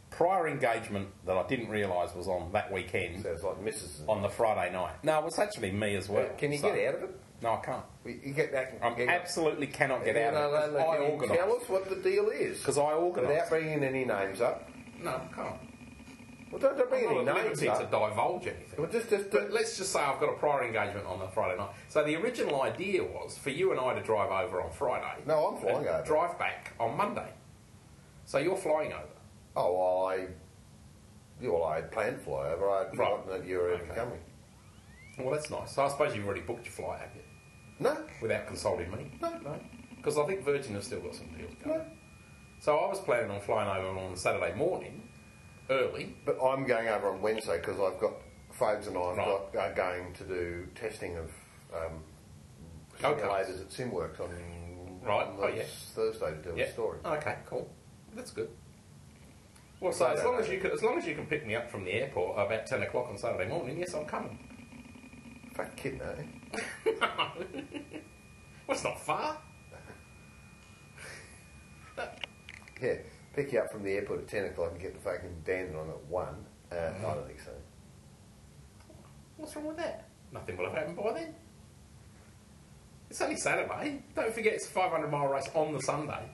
[0.09, 4.07] prior engagement that I didn't realise was on that weekend Sounds like Mrs.
[4.09, 4.95] on the Friday night.
[5.03, 6.27] No, it's actually me as well.
[6.37, 7.15] Can you So- get out of it?
[7.41, 7.83] No, I can't.
[8.05, 8.77] You get that.
[8.81, 10.71] I get- absolutely cannot get No, out no, of no, it.
[10.71, 11.37] no, because I organise.
[11.37, 12.59] Tell us what the deal is.
[12.59, 14.69] Because I Without bringing any names up.
[15.01, 15.55] No, I can't.
[16.51, 18.75] Well, don't, don't bring I'm any names liberty to divulge anything.
[18.77, 21.57] Well, just, just, But let's just say I've got a prior engagement on the Friday
[21.57, 21.69] night.
[21.87, 25.21] So the original idea was for you and I to drive over on Friday.
[25.25, 26.03] No, I'm flying over.
[26.05, 27.29] Drive back on Monday.
[28.25, 29.05] So you're flying over.
[29.55, 30.27] oh, well, I.
[31.41, 32.69] yeah, Well, I had planned to fly over.
[32.69, 33.09] I had Right.
[33.09, 33.95] forgotten that you were Okay.
[33.95, 34.19] coming.
[35.19, 35.71] Well, that's nice.
[35.71, 37.21] So I suppose you've already booked your flight, have you?
[37.81, 39.11] No, Without consulting me?
[39.21, 39.29] No.
[39.39, 39.59] No.
[39.97, 41.79] Because I think Virgin has still got some deals going.
[41.79, 41.85] No.
[42.59, 45.09] So I was planning on flying over on Saturday morning,
[45.69, 46.15] early.
[46.25, 48.13] but I'm going over on Wednesday because I've got
[48.51, 49.51] Fogs and I've Right.
[49.53, 51.31] got are going to do testing of
[51.73, 52.03] um,
[53.03, 53.21] Okay.
[53.21, 54.29] simulators at SimWorks on,
[55.03, 55.27] Right.
[55.27, 55.63] on Oh, yeah.
[55.95, 56.99] Thursday to do a story.
[57.03, 57.67] Okay, cool.
[58.13, 58.49] That's good.
[59.79, 61.47] Well, so I as don't long as you can, as long as you can pick
[61.47, 64.37] me up from the airport about ten o'clock on Saturday morning, yes, I'm coming.
[65.55, 66.23] Fuck kid, eh?
[68.67, 69.37] Well, it's not far.
[72.81, 72.93] Yeah,
[73.35, 75.89] pick you up from the airport at 10 o'clock and get the fucking Dandenong on
[75.89, 76.27] at 1.
[76.71, 77.05] Uh, Mm-hmm.
[77.05, 77.51] I don't think so.
[79.37, 80.07] What's wrong with that?
[80.31, 81.35] Nothing will have happened by then.
[83.09, 84.01] It's only Saturday.
[84.15, 86.29] Don't forget it's a 500 mile race on the Sunday.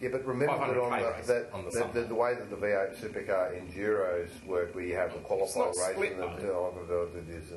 [0.00, 2.56] Yeah, but remember that on the, that, on the the, the, the way that the
[2.56, 6.72] V8 Supercar Enduros work, where you have the qualifying race split, and then though.
[6.90, 7.52] oh, it is,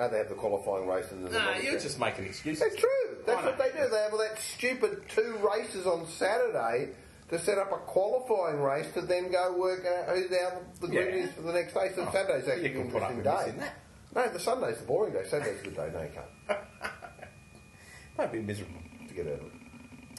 [0.00, 1.12] no, they have the qualifying races.
[1.12, 2.60] and then No, non- you're just making excuses.
[2.62, 3.16] That's true.
[3.26, 3.88] That's what they do.
[3.90, 6.88] They have all that stupid two races on Saturday
[7.28, 11.14] to set up a qualifying race to then go work out who the, the grid
[11.14, 11.24] Yeah.
[11.24, 11.90] is for the next day.
[11.94, 13.60] So Oh, Saturday's you actually can an put up interesting with day.
[13.60, 13.72] missing
[14.14, 15.24] No, the Sunday's the boring day.
[15.28, 15.90] Saturday's the day.
[15.94, 16.60] No, you can't.
[18.16, 18.80] Don't be miserable.
[19.08, 19.52] To get out of it.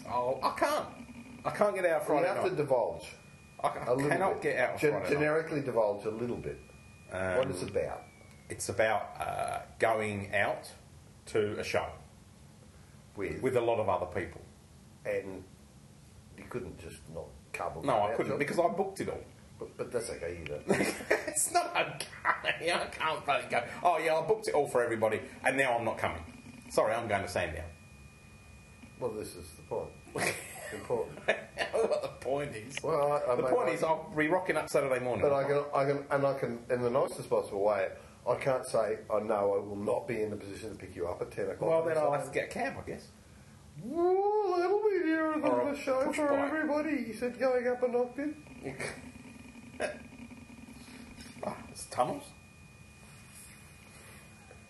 [0.10, 0.86] Oh, I can't.
[1.46, 2.50] I can't get out You Friday have night.
[2.50, 3.08] to divulge.
[3.64, 4.54] I A little cannot bit.
[4.54, 5.14] get out Gen- Friday night.
[5.20, 6.60] generically divulge a little bit.
[7.12, 8.04] Um, what it's about.
[8.52, 10.70] It's about uh, going out
[11.28, 11.86] to a show
[13.16, 14.42] With, with a lot of other people.
[15.06, 15.42] and
[16.38, 17.80] you couldn't just not cover.
[17.82, 19.24] No, I couldn't because I booked it all.
[19.58, 20.40] But, but that's okay.
[20.46, 20.64] Don't.
[21.28, 22.72] it's not okay.
[22.74, 23.64] I can't bloody go.
[23.84, 26.22] Oh yeah, I booked it all for everybody, and now I'm not coming.
[26.70, 27.64] Sorry, I'm going to Sandown.
[29.00, 29.90] well, this is the point.
[30.74, 31.20] Important.
[31.74, 32.76] what the point is?
[32.82, 35.22] Well, I, I the point I- is, I'll be rocking up Saturday morning.
[35.22, 37.90] But I can, I can, and I can, in the nicest possible way,
[38.28, 41.08] I can't say, I know I will not be in the position to pick you
[41.08, 41.70] up at 10 o'clock.
[41.70, 43.08] well, then I'll have to get a cab, I guess.
[43.84, 46.40] A little bit nearer than Or a the show push for bike.
[46.54, 47.04] everybody.
[47.06, 48.36] He said going up an octave.
[51.44, 52.24] Ah, it's tunnels.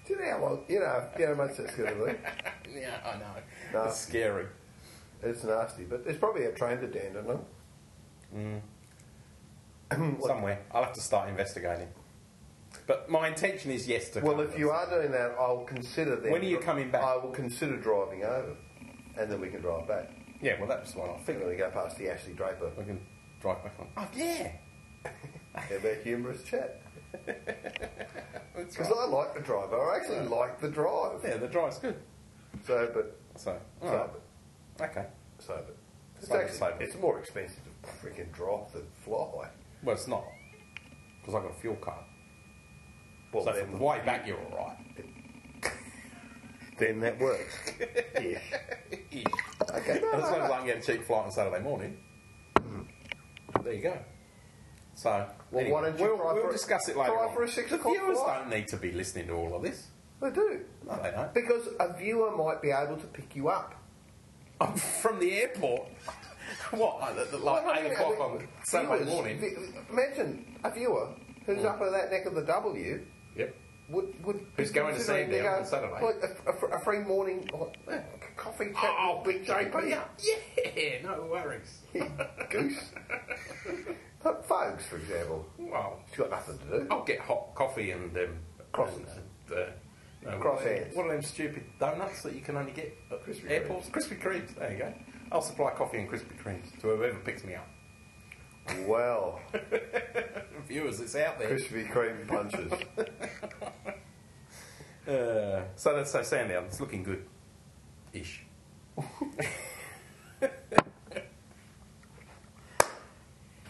[0.08, 2.14] Do you know how, long- you know, you know how much that's going to be?
[2.80, 3.26] Yeah, I know.
[3.74, 3.84] No.
[3.89, 4.45] It's scary.
[5.22, 7.43] It's nasty, but there's probably a train to Dandenong.
[10.26, 10.60] Somewhere.
[10.72, 11.89] I'll have to start investigating.
[12.92, 16.30] But my intention is yes to Well, if you are doing that, I'll consider then.
[16.30, 17.02] When are you coming back?
[17.02, 18.54] I will consider driving over,
[19.18, 20.12] and then we can drive back.
[20.42, 22.70] Yeah, well, that's what I then we go past the Ashley Draper.
[22.78, 23.00] We can
[23.39, 23.88] drive back on.
[23.96, 24.52] Oh, yeah.
[25.56, 26.82] Have a humorous chat.
[28.58, 29.00] Because right.
[29.00, 29.72] I like the drive.
[29.72, 31.22] I actually like the drive.
[31.24, 31.96] Yeah, the drive's good.
[32.68, 34.10] So, but, So, so, alright.
[34.78, 35.06] but, Okay.
[35.39, 35.78] so, but.
[36.22, 39.48] It's, actually, it's more expensive to freaking drive than fly.
[39.82, 40.26] Well, it's not.
[41.22, 42.04] Because I've got a fuel card.
[43.32, 44.78] Well, so then, from way back, you're alright.
[46.78, 47.72] then that works.
[48.22, 48.40] yeah.
[49.72, 50.00] Okay.
[50.02, 50.54] No, And as long as no.
[50.54, 51.98] I can get a cheap flight on Saturday morning,
[52.60, 52.82] hmm.
[53.64, 53.98] there you go.
[54.96, 55.10] So,
[55.52, 57.34] Well, anyway, why don't you we'll, try we'll for discuss it later try on.
[57.34, 58.40] for a six the o'clock viewers flight.
[58.42, 59.88] don't need to be listening to all of this.
[60.22, 60.60] They do.
[60.86, 61.34] No, they don't.
[61.34, 63.74] Because a viewer might be able to pick you up.
[64.60, 65.88] I'm oh, from the airport.
[66.72, 67.00] what?
[67.00, 69.40] Like, like Well, I 8 mean, o'clock I mean, on Saturday viewers- morning?
[69.40, 71.10] vi- Imagine a viewer
[71.46, 71.66] who's hmm.
[71.68, 73.02] up at that neck of the W
[73.36, 73.56] Yep.
[73.90, 75.94] would would Who's going to see go, on Saturday?
[76.06, 77.50] Like a, a, a free morning
[77.90, 78.00] eh,
[78.38, 79.98] coffee chat Oh, with JP.
[80.76, 81.80] Yeah, no worries.
[82.50, 82.92] Goose.
[84.24, 86.88] but Folks, for example, Well, she's got nothing to do.
[86.92, 88.38] I'll get hot coffee and um,
[88.74, 89.18] Croissants.
[89.18, 89.66] and, uh,
[90.24, 90.96] no, Cross what, are- hands.
[90.96, 93.90] what are them stupid donuts that you can only get at Krispy airports?
[93.90, 94.56] Krispy Kremes.
[94.56, 94.94] There you go.
[95.32, 97.68] I'll supply coffee and Krispy Kremes to whoever picks me up.
[98.86, 99.40] Well,
[100.68, 101.50] Viewers, it's out there.
[101.58, 102.72] Krispy Kreme punches.
[105.82, 106.66] So that's so Sandown.
[106.66, 107.26] It's looking good,
[108.14, 108.44] ish.
[109.00, 110.46] I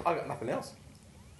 [0.04, 0.74] got nothing else.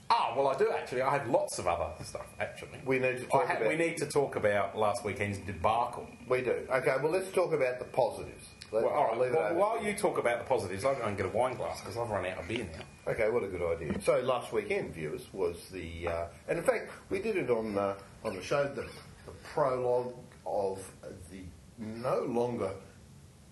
[0.10, 1.02] Ah, well, I do actually.
[1.02, 2.26] I have lots of other stuff.
[2.40, 5.40] Actually, We need to I talk ha- about- We need to talk about last weekend's
[5.40, 6.08] debacle.
[6.30, 6.66] We do.
[6.72, 8.48] Okay, well, let's talk about the positives.
[8.72, 9.18] Let, Well, all right.
[9.20, 11.56] Leave Well, over while you talk about the positives, I'll go and get a wine
[11.58, 13.12] glass because I've run out of beer now.
[13.12, 14.02] Okay, what a good idea.
[14.04, 17.96] So last weekend, viewers, was the, uh, and in fact, we did it on uh,
[18.24, 18.84] on the show, the,
[19.26, 20.14] the prologue
[20.46, 20.80] of
[21.32, 21.42] the
[21.78, 22.72] no longer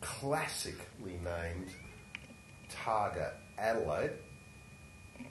[0.01, 1.69] classically named
[2.69, 4.11] Targa Adelaide.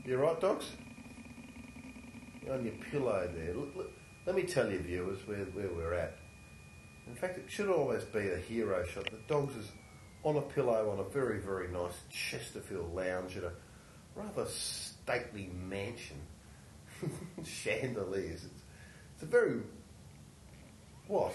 [0.05, 0.67] you're right, dogs?
[2.43, 3.55] You're on your pillow there.
[3.55, 3.91] Look, look,
[4.27, 6.17] let me tell you, viewers, where, where we're at.
[7.07, 9.11] In fact, it should always be a hero shot.
[9.11, 9.71] The dogs is
[10.23, 13.53] on a pillow on a very, very nice Chesterfield lounge at a
[14.15, 16.19] rather stately mansion.
[17.45, 18.45] Chandeliers.
[18.45, 18.63] It's,
[19.15, 19.61] it's a very.
[21.07, 21.33] What?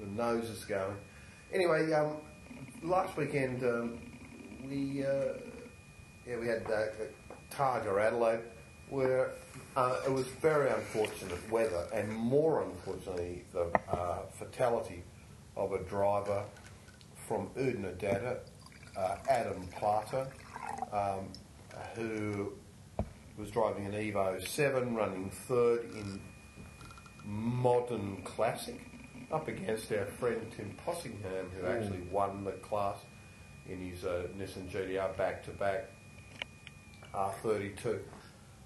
[0.00, 0.96] The nose is going.
[1.52, 2.16] Anyway, um,
[2.82, 3.98] last weekend um,
[4.66, 5.34] we uh,
[6.26, 6.86] yeah we had uh,
[7.50, 8.40] Targa Adelaide,
[8.88, 9.32] where
[9.76, 15.02] uh, it was very unfortunate weather, and more unfortunately the uh, fatality
[15.56, 16.44] of a driver
[17.28, 18.38] from Oodnadatta,
[18.96, 20.28] uh, Adam Plata,
[20.92, 21.28] um,
[21.94, 22.52] who
[23.36, 26.20] was driving an Evo 7, running third in
[27.24, 28.89] modern classic,
[29.32, 32.96] up against our friend Tim Possingham, who actually won the class
[33.68, 35.90] in his uh, Nissan GTR back to back
[37.14, 38.00] R32.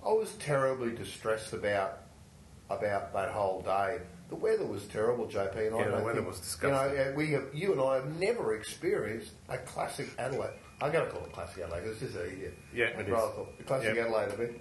[0.05, 2.01] I was terribly distressed about
[2.71, 3.99] about that whole day.
[4.31, 7.13] The weather was terrible, JP, and I Yeah, the don't weather think- was You know,
[7.15, 10.55] we have, you and I have never experienced a classic Adelaide.
[10.81, 12.53] I got to call it a classic Adelaide because it's just easier.
[12.73, 13.11] Yeah, I'd is.
[13.13, 14.07] rather call it classic Yep.
[14.07, 14.61] Adelaide a bit.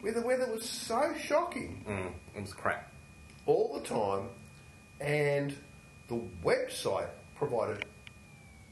[0.00, 2.92] Where the weather was so shocking Mm, it was crap.
[3.46, 4.30] all the time,
[5.00, 5.54] and
[6.08, 7.84] the website provided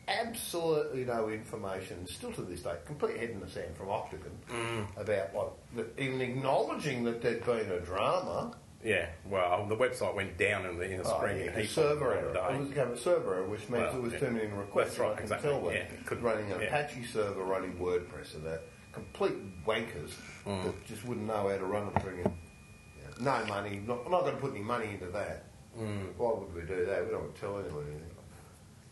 [0.09, 4.87] absolutely no information, still to this day, complete head in the sand from Octagon, Mm.
[5.01, 5.35] about
[5.74, 8.57] like even acknowledging that there'd been a drama.
[8.85, 11.45] Yeah, well, the website went down in the, in the Oh, screen.
[11.47, 12.29] yeah, the server error.
[12.55, 14.18] It was became a server error, which means Well, it was yeah.
[14.20, 14.89] too many requests.
[14.91, 16.66] That's right, exactly, tell yeah, it could- running an yeah.
[16.68, 18.62] Apache server, running WordPress, and that
[18.93, 20.12] complete wankers
[20.47, 20.64] Mm.
[20.64, 22.03] that just wouldn't know how to run it.
[22.03, 23.81] Bring yeah, no money.
[23.85, 25.47] Not, I'm not going to put any money into that.
[25.79, 26.14] Mm.
[26.16, 27.05] Why would we do that?
[27.05, 28.11] We don't want to tell anyone anything.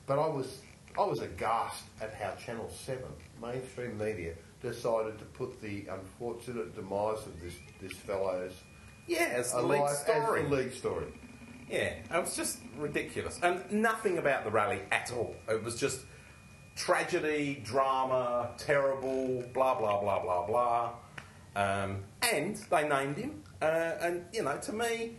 [0.06, 0.58] But I was
[0.98, 3.10] I was aghast at how Channel Seven,
[3.40, 8.52] mainstream media, decided to put the unfortunate demise of this this fellow's
[9.06, 10.40] Yeah, as the lead story.
[10.42, 11.06] as the lead story.
[11.70, 13.40] Yeah, it was just ridiculous.
[13.42, 15.34] And nothing about the rally at all.
[15.48, 16.00] It was just
[16.76, 20.92] tragedy, drama, terrible, blah, blah, blah, blah, blah.
[21.56, 23.42] Um, and they named him.
[23.62, 23.64] Uh,
[24.00, 25.16] and, you know, to me,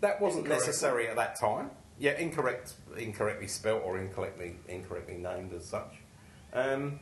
[0.00, 1.70] that wasn't necessary at that time.
[1.98, 5.94] yeah, incorrect, incorrectly spelt or incorrectly incorrectly named as such.
[6.52, 7.00] Um,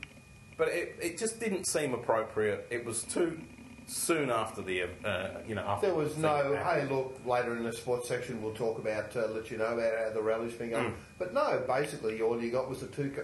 [0.58, 2.66] but it, it just didn't seem appropriate.
[2.70, 3.40] It was too
[3.86, 7.72] soon after the uh, you know after There was no, hey, look, later in the
[7.72, 10.90] sports section we'll talk about, uh, let you know about how the rally's been going.
[10.92, 10.94] Mm.
[11.18, 13.14] But no, basically all you got was the two,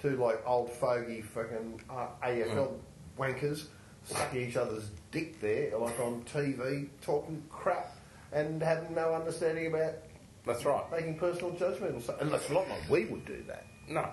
[0.00, 2.78] two like old fogey fucking uh, AFL Mm.
[3.18, 3.66] wankers
[4.04, 7.91] sucking each other's dick there, like on TV, talking crap
[8.32, 9.94] and having no understanding about
[10.46, 10.84] That's right.
[10.90, 12.02] making personal judgment.
[12.20, 13.66] And, it's not like we would do that.
[13.88, 14.08] No,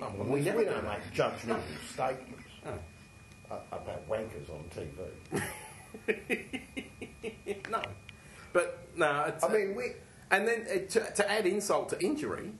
[0.00, 1.60] no We we never do don't make judgmental
[1.92, 2.72] statements No.
[3.50, 5.42] uh, about wankers on TV.
[7.70, 7.82] no,
[8.52, 9.24] but no.
[9.28, 9.92] It's, I mean, we.
[10.30, 12.52] And then uh, to, to add insult to injury,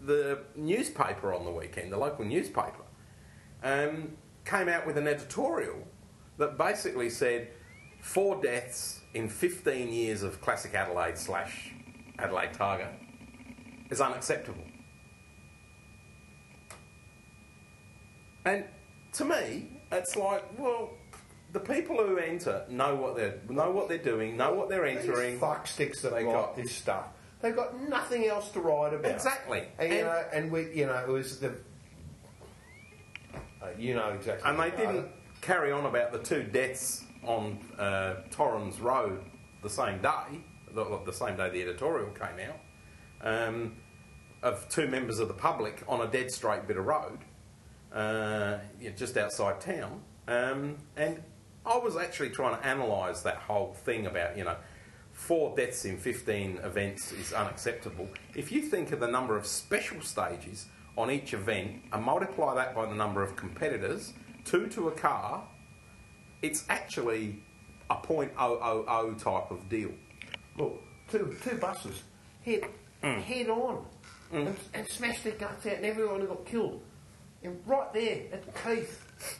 [0.00, 2.84] the newspaper on the weekend, the local newspaper,
[3.62, 5.86] um, came out with an editorial
[6.38, 7.48] that basically said
[8.00, 11.72] four deaths in 15 years of classic Adelaide slash
[12.20, 12.86] Adelaide Targa
[13.90, 14.62] is unacceptable.
[18.44, 18.64] And
[19.14, 20.90] to me, it's like, well,
[21.52, 25.32] the people who enter know what they're know what they're doing, know what they're entering.
[25.32, 27.06] These fucksticks that They got- this stuff,
[27.42, 29.10] they've got nothing else to write about.
[29.10, 29.64] Exactly.
[29.78, 31.54] And, you And- know, and we, you know, it was the.
[33.60, 34.48] Uh, you know exactly.
[34.48, 35.08] And they didn't
[35.40, 39.22] carry on about the two deaths on uh, Torrens Road
[39.62, 40.42] the same day,
[40.72, 42.60] the, the same day the editorial came out,
[43.26, 43.76] um,
[44.42, 47.18] of two members of the public on a dead straight bit of road,
[47.92, 50.00] uh, yeah, just outside town.
[50.28, 51.22] Um, and
[51.66, 54.56] I was actually trying to analyse that whole thing about, you know,
[55.12, 58.08] four deaths in 15 events is unacceptable.
[58.34, 60.66] If you think of the number of special stages
[60.96, 64.12] on each event and multiply that by the number of competitors,
[64.44, 65.44] two to a car,
[66.42, 67.42] it's actually
[67.90, 69.90] a .000 type of deal.
[70.56, 70.80] Look,
[71.10, 72.02] two two buses
[72.42, 72.64] hit
[73.02, 73.22] Mm.
[73.22, 73.86] head on
[74.32, 76.82] and, and smashed their guts out, and everyone got killed.
[77.44, 79.38] And right there at Keith,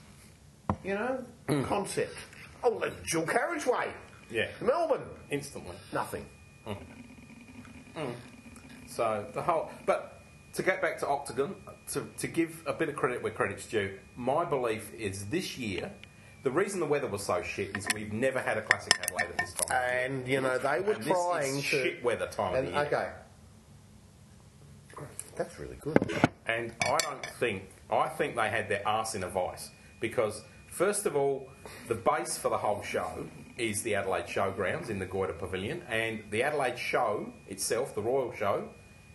[0.85, 1.67] you know, Mm.
[1.67, 2.15] concept.
[2.63, 3.89] Oh, the dual carriageway.
[4.31, 4.49] Yeah.
[4.61, 5.75] Melbourne, Instantly.
[5.93, 6.25] nothing.
[8.87, 10.21] So the whole, but
[10.55, 11.55] to get back to Octagon,
[11.93, 15.91] to, to give a bit of credit where credit's due, my belief is this year,
[16.43, 19.39] the reason the weather was so shit is we've never had a classic Adelaide at
[19.39, 19.77] this time.
[20.05, 22.73] And you know they were And this trying is to shit weather time And of
[22.75, 22.87] the year.
[22.87, 23.09] okay,
[25.37, 25.97] that's really good.
[26.47, 29.71] And I don't think I think they had their arse in a vice
[30.01, 31.49] because first of all,
[31.89, 33.27] the base for the whole show
[33.57, 38.33] is the Adelaide Showgrounds in the Goyder Pavilion, and the Adelaide Show itself, the Royal
[38.33, 38.69] Show,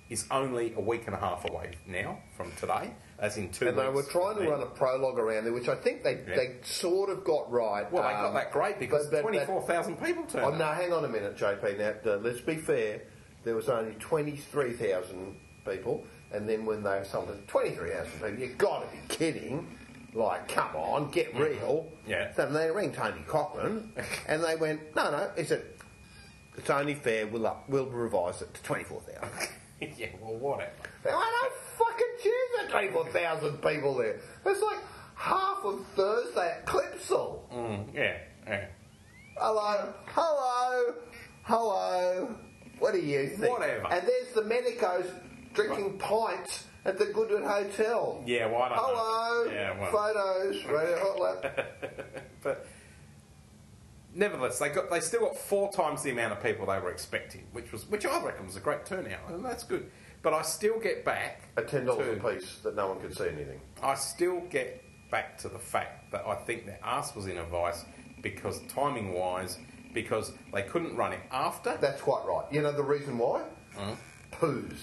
[0.09, 2.93] is only a week and a half away now from today,
[3.24, 5.76] as in two And they were trying to run a prologue around there, which I
[5.76, 6.36] think they, Yeah.
[6.36, 7.89] they sort of got right.
[7.89, 10.43] Well, they got Um, that great because twenty four thousand people turned.
[10.45, 10.57] Oh, up.
[10.59, 11.78] no, hang on a minute, JP.
[11.78, 13.01] Now, uh, let's be fair.
[13.45, 18.82] There was only 23,000 people, and then when they sold it 23,000 people, you've got
[18.89, 19.78] to be kidding.
[20.13, 21.89] Like, come on, get real.
[22.05, 22.32] Yeah.
[22.36, 23.91] So they rang Tony Cochran,
[24.28, 25.32] and they went, no, no.
[25.36, 25.63] He said,
[26.55, 29.49] it's only fair, we'll, up, we'll revise it to 24,000.
[29.97, 30.71] yeah, well, whatever.
[31.06, 31.10] I
[31.41, 31.54] don't
[31.88, 34.20] fucking choose that 24,000 people there.
[34.45, 34.80] It's like
[35.16, 37.39] half of Thursday at Clipsal.
[37.54, 38.66] Mm, yeah, yeah.
[39.38, 40.93] Hello, hello,
[41.43, 42.36] hello.
[42.80, 43.51] What do you think?
[43.60, 43.88] Whatever.
[43.91, 45.10] And there's the medicos
[45.54, 48.22] drinking pints at the Goodwood Hotel.
[48.26, 48.78] Yeah, well, don't.
[48.78, 49.91] Hello, Yeah, well.
[49.91, 51.60] photos, radio hot lap.
[52.43, 52.66] But
[54.14, 57.45] nevertheless, they got they still got four times the amount of people they were expecting,
[57.54, 59.89] which was which I reckon was a great turnout, and that's good.
[60.24, 63.15] But I still get back At ten dollars to- a piece, that no one could
[63.15, 63.59] see anything.
[63.84, 67.43] I still get back to the fact that I think their ass was in a
[67.43, 67.84] vice
[68.21, 69.57] because timing wise,
[69.93, 71.78] because they couldn't run it after.
[71.80, 72.45] That's quite right.
[72.51, 73.43] You know the reason why?
[74.32, 74.78] Poos.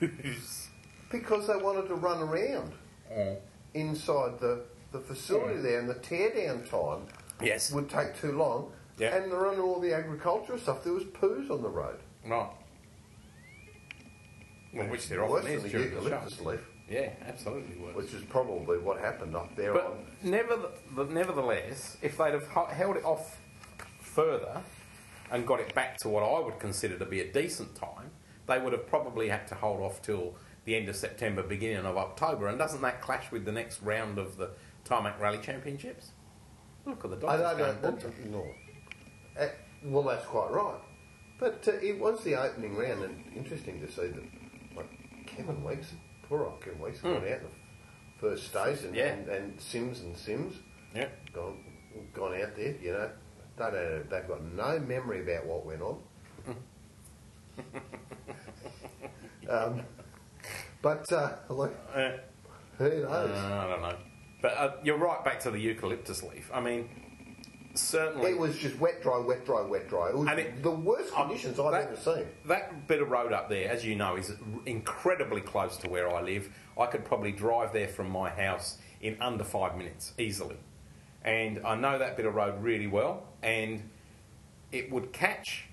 [0.00, 0.66] Poos.
[1.10, 2.72] Because they wanted to run around
[3.10, 3.34] Uh.
[3.74, 7.06] inside the, the facility there, and the tear down time
[7.42, 7.72] Yes.
[7.72, 8.72] would take too long.
[8.98, 9.16] Yeah.
[9.16, 11.98] And running all the agricultural stuff, there was poos on the road.
[12.26, 12.50] Right.
[14.72, 16.44] Well, which there Worse often is during the show.
[16.44, 17.94] leaf, Yeah, absolutely worse.
[17.94, 20.06] which is probably what happened up there But on.
[21.12, 23.38] nevertheless, if they'd have held it off
[24.00, 24.62] further
[25.30, 28.10] and got it back to what I would consider to be a decent time,
[28.46, 31.96] they would have probably had to hold off till the end of September, beginning of
[31.96, 32.48] October.
[32.48, 34.50] And doesn't that clash with the next round of the
[34.84, 36.12] Tarmac Rally Championships?
[36.86, 38.30] Look at the I don't going bonkers.
[38.30, 38.46] No.
[39.38, 39.48] Uh,
[39.84, 40.80] well, that's quite right.
[41.38, 44.24] But uh, it was the opening round, and interesting to see that
[45.36, 45.92] Kevin Weeks,
[46.28, 48.94] poor old Kevin Weeks, gone out in the first stage, and, Hmm.
[48.94, 49.06] Yeah.
[49.06, 50.54] and, and Sims and Sims
[50.94, 51.08] Yeah.
[51.32, 51.64] gone
[52.14, 52.74] gone out there.
[52.80, 53.10] You know,
[53.56, 56.02] they don't, they've got no memory about what went on.
[59.48, 59.82] um,
[60.80, 62.12] but uh, look, Uh,
[62.78, 63.38] who knows?
[63.38, 63.96] I don't know.
[64.40, 66.50] But uh, you're right back to the eucalyptus leaf.
[66.52, 66.88] I mean,
[67.74, 68.30] certainly.
[68.30, 70.08] it was just wet, dry, wet, dry, wet, dry.
[70.10, 72.26] It was And it- the worst conditions I've that, ever seen.
[72.46, 74.32] That bit of road up there, as you know, is
[74.66, 76.48] incredibly close to where I live.
[76.78, 80.56] I could probably drive there from my house in under five minutes, easily.
[81.24, 83.88] And I know that bit of road really well, and
[84.72, 85.66] it would catch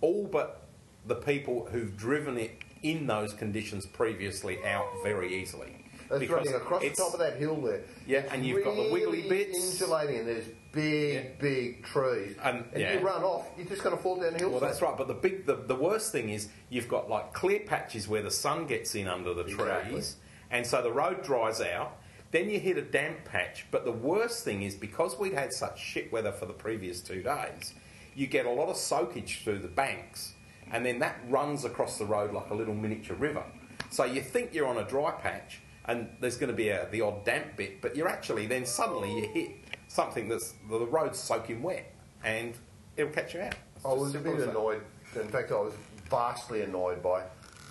[0.00, 0.66] all but
[1.06, 5.76] the people who've driven it in those conditions previously out very easily.
[6.08, 7.80] That's Because running across the top of that hill there.
[8.06, 9.56] Yeah, It's and you've got the wiggly bits.
[9.56, 11.30] insulating, and there's big, Yeah.
[11.38, 12.36] big trees.
[12.42, 12.94] And- yeah.
[12.94, 14.50] you run off, you're just going to fall down the hill.
[14.50, 14.96] Well, that's right.
[14.96, 18.30] But the big, the, the worst thing is you've got like clear patches where the
[18.30, 20.16] sun gets in under the trees,
[20.50, 21.98] and so the road dries out.
[22.30, 23.66] Then you hit a damp patch.
[23.70, 27.22] But the worst thing is because we'd had such shit weather for the previous two
[27.22, 27.74] days,
[28.14, 30.32] you get a lot of soakage through the banks,
[30.72, 33.44] and then that runs across the road like a little miniature river.
[33.90, 37.02] So you think you're on a dry patch, and there's going to be a, the
[37.02, 39.50] odd damp bit, but you're actually then suddenly you hit
[39.92, 41.92] something that's the road's soaking wet,
[42.24, 42.54] and
[42.96, 43.54] it'll catch you out.
[43.76, 44.82] It's I was a bit annoyed.
[45.14, 45.74] In fact, I was
[46.08, 47.24] vastly annoyed by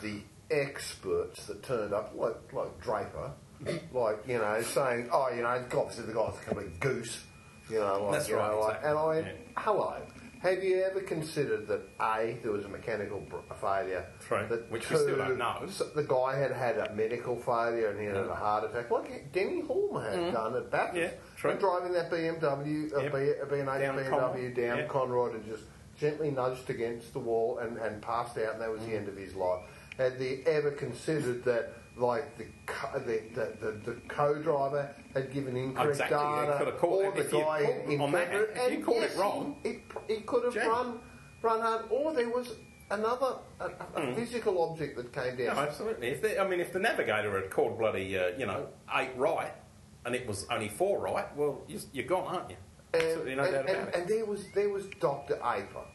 [0.04, 3.32] the experts that turned up, like like Draper,
[3.94, 7.24] like you know, saying, "Oh, you know, obviously the guy's a complete goose,"
[7.70, 8.90] you know, like, That's you right, know, like, exactly.
[8.90, 9.36] and I Yeah.
[9.58, 10.02] "Hello."
[10.42, 14.08] Have you ever considered that A, there was a mechanical br- failure?
[14.22, 15.60] True, That which we still don't know.
[15.66, 19.32] s- The guy had had a medical failure and he had a heart attack, like
[19.32, 20.96] Denny Hulme had done at Bathurst.
[20.96, 20.98] Mm-hmm.
[20.98, 21.52] Yeah, true.
[21.52, 23.12] When driving that BMW, uh, Yep.
[23.14, 24.56] B, a B&H Down BMW Conrod.
[24.56, 24.88] down Yeah.
[24.88, 25.64] Conrod and just
[26.00, 29.16] gently nudged against the wall and, and passed out, and that was the end of
[29.16, 29.62] his life.
[29.98, 35.56] Had they ever considered that, like the co- the, the, the, the co-driver had given
[35.56, 38.12] incorrect Exactly, they data, could have called- or the if you guy called in on
[38.12, 41.00] that, February- if you and called it yes, wrong- it, he could have run
[41.42, 42.54] run hard, or there was
[42.92, 44.14] another a, a Hmm.
[44.16, 45.58] physical object that came No, down.
[45.68, 46.08] absolutely.
[46.10, 49.52] If they, I mean, if the navigator had called bloody, uh, you know, eight right,
[50.06, 52.58] and it was only four right, well, you, you're gone, aren't you?
[52.94, 54.08] And, Absolutely no and, doubt and, about and it.
[54.10, 55.86] there was there was Doctor Aper,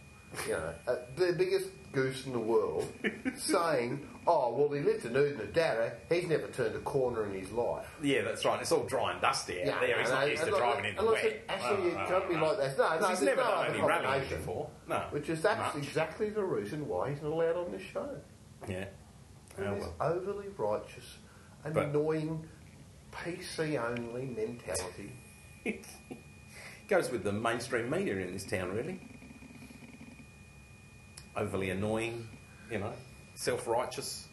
[0.46, 2.86] you know, uh, the biggest goose in the world,
[3.36, 5.92] saying, "Oh well, he lived in Oodnadatta.
[6.08, 8.60] He's never turned a corner in his life." Yeah, that's right.
[8.60, 10.00] It's all dry and dusty out there.
[10.00, 11.44] He's not used to driving in the wet.
[11.48, 12.78] Actually, it can't be like that.
[12.78, 14.70] No, no, He's never no done any rallying before.
[14.88, 15.02] No.
[15.10, 18.08] Which is that's exactly the reason why he's not allowed on this show.
[18.68, 18.86] Yeah.
[19.58, 21.16] This overly righteous,
[21.64, 22.46] annoying,
[23.12, 25.12] PC only mentality.
[25.64, 25.84] It
[26.88, 29.00] Goes with the mainstream media in this town, really.
[31.34, 32.28] Overly annoying,
[32.70, 32.92] you know,
[33.36, 34.26] self righteous.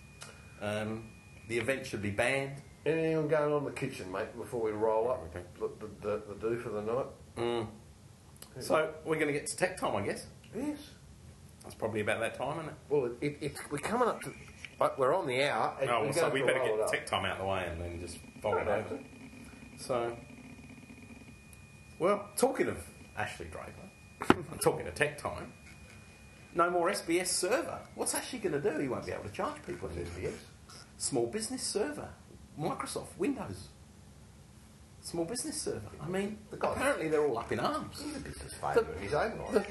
[0.61, 1.09] Um,
[1.47, 2.61] the event should be banned.
[2.85, 5.45] Anything going on in the kitchen, mate, before we roll up Okay.
[5.59, 7.67] the, the, the, the do for the night?
[8.59, 10.25] So we're going to get to tech time, I guess.
[10.55, 10.77] Yes.
[11.63, 12.75] That's probably about that time, isn't it?
[12.89, 14.33] Well, it, it, it's we're coming up to.
[14.77, 15.77] But we're on the hour.
[15.83, 18.17] Oh, well, so we better get tech time out of the way and then just
[18.41, 18.99] fold it over.
[19.77, 20.17] So,
[21.99, 22.77] well, talking of
[23.17, 23.71] Ashley Draper,
[24.51, 25.53] I'm talking of tech time.
[26.55, 27.79] No more SBS server.
[27.95, 28.79] What's actually going to do?
[28.79, 29.89] He won't be able to charge people.
[29.89, 30.33] What's SBS?
[30.97, 32.09] Small business server,
[32.59, 33.69] Microsoft, Windows.
[35.01, 35.89] Small business server.
[36.01, 38.01] I mean, The guy- apparently they're all up in arms.
[38.01, 39.67] He's a business favourite in his own The, right.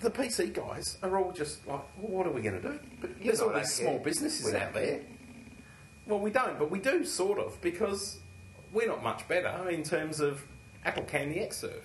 [0.00, 2.78] the PC guys are all just like, well, what are we going to do?
[3.18, 5.00] you There's all these small businesses We don't out there.
[6.06, 8.18] Well, we don't, but we do sort of because
[8.72, 10.42] we're not much better in terms of
[10.84, 11.82] Apple can the Xserve.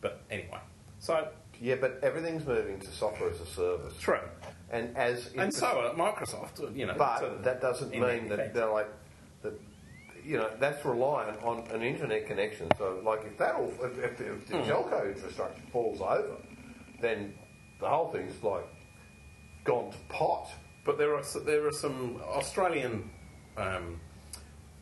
[0.00, 0.58] But anyway,
[0.98, 1.28] so
[1.60, 3.94] Yeah, but everything's moving to software as a service.
[4.00, 4.18] true,
[4.70, 6.74] And as and so are Microsoft.
[6.76, 8.54] You know, but that doesn't mean that effect.
[8.54, 8.88] they're like
[9.42, 9.52] that.
[10.24, 12.68] You know, that's reliant on an internet connection.
[12.78, 14.70] So, like, if that all, if, if, if the Hmm.
[14.70, 16.36] telco infrastructure falls over,
[17.00, 17.34] then
[17.80, 18.66] the whole thing's like
[19.64, 20.48] gone to pot.
[20.84, 23.10] But there are there are some Australian
[23.56, 24.00] um,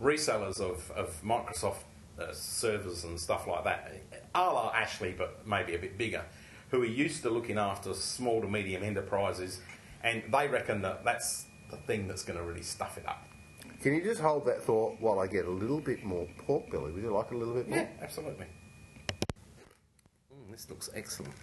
[0.00, 1.82] resellers of, of Microsoft
[2.20, 3.92] uh, servers and stuff like that,
[4.34, 6.24] a la Ashley, but maybe a bit bigger,
[6.70, 9.60] who are used to looking after small to medium enterprises,
[10.02, 13.24] and they reckon that that's the thing that's going to really stuff it up.
[13.82, 16.92] Can you just hold that thought while I get a little bit more pork belly?
[16.92, 17.78] Would you like a little bit more?
[17.78, 18.46] Yeah, absolutely.
[20.32, 21.34] Mm, this looks excellent.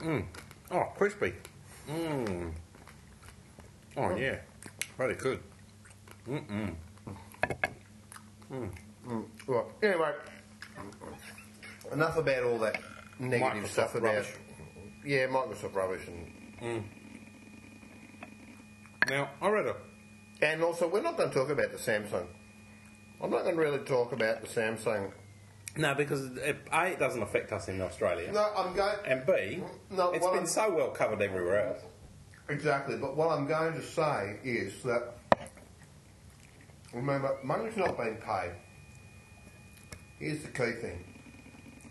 [0.00, 0.24] Mm.
[0.70, 1.34] Oh, crispy.
[1.88, 2.52] Mm.
[3.96, 4.36] Oh yeah,
[4.96, 5.40] very good.
[9.46, 9.64] Right.
[9.82, 10.12] Anyway,
[11.92, 12.80] enough about all that
[13.18, 14.34] negative Microsoft stuff about rubbish.
[15.04, 16.84] yeah Microsoft rubbish and mm.
[19.08, 19.76] Now I read a
[20.42, 22.26] and also we're not going to talk about the Samsung.
[23.20, 25.12] I'm not going to really talk about the Samsung
[25.76, 28.30] No, because it, A, it doesn't affect us in Australia.
[28.32, 28.96] No, I'm going.
[29.06, 31.78] And B, No, it's been I'm- so well covered everywhere else.
[32.50, 35.18] Exactly, but what I'm going to say is that
[36.94, 38.52] remember, money's not being paid.
[40.18, 41.04] Here's the key thing.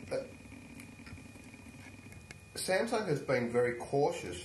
[0.10, 0.26] That
[2.58, 4.38] Samsung has been very cautious,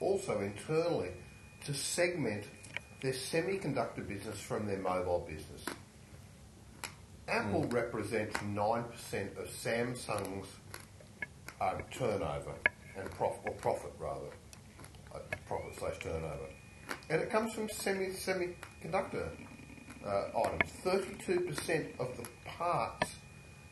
[0.00, 1.10] also internally,
[1.64, 2.44] to segment
[3.00, 5.64] their semiconductor business from their mobile business.
[7.28, 8.84] Apple represents 9%
[9.38, 10.48] of Samsung's
[11.60, 12.54] uh, turnover
[12.96, 14.26] and profit, or profit rather
[15.14, 16.48] uh, profit slash turnover.
[17.08, 19.28] And it comes from semi semiconductor
[20.04, 20.70] uh, items.
[20.82, 23.10] Thirty-two percent of the parts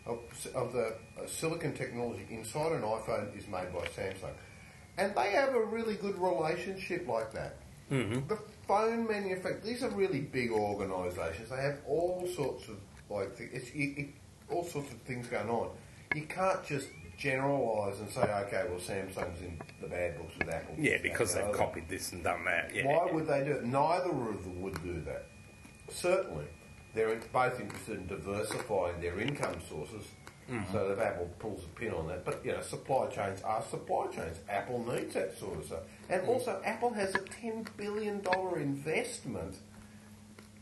[0.09, 0.18] of,
[0.54, 4.32] of the uh, silicon technology inside an iPhone is made by Samsung,
[4.96, 7.56] and they have a really good relationship like that.
[7.90, 11.48] The phone manufacturers; these are really big organisations.
[11.48, 12.76] They have all sorts of
[13.09, 14.09] like it's, it, it,
[14.50, 15.70] all sorts of things going on.
[16.14, 16.88] You can't just
[17.18, 20.74] generalise and say, okay, well, Samsung's in the bad books with Apple.
[20.78, 21.66] Yeah, because they've and the other.
[21.66, 22.74] copied this and done that.
[22.74, 22.86] Yeah.
[22.86, 23.64] Why would they do it?
[23.64, 25.26] Neither of them would do that.
[25.90, 26.44] Certainly,
[26.95, 30.07] they're both interested in diversifying their income sources.
[30.51, 30.72] Mm-hmm.
[30.72, 34.07] So that Apple pulls a pin on that, but you know, supply chains are supply
[34.07, 34.39] chains.
[34.49, 36.30] Apple needs that sort of stuff, and mm-hmm.
[36.30, 39.59] also Apple has a ten billion dollar investment,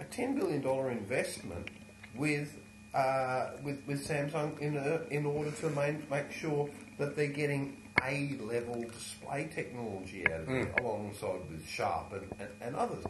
[0.00, 1.68] a ten billion dollar investment
[2.16, 2.52] with
[2.94, 6.68] uh, with with Samsung in a, in order to main, make sure
[6.98, 10.80] that they're getting A level display technology out of it, mm.
[10.80, 13.04] alongside with Sharp and, and, and others.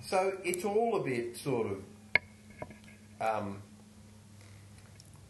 [0.00, 1.82] So it's all a bit sort of
[3.20, 3.62] um,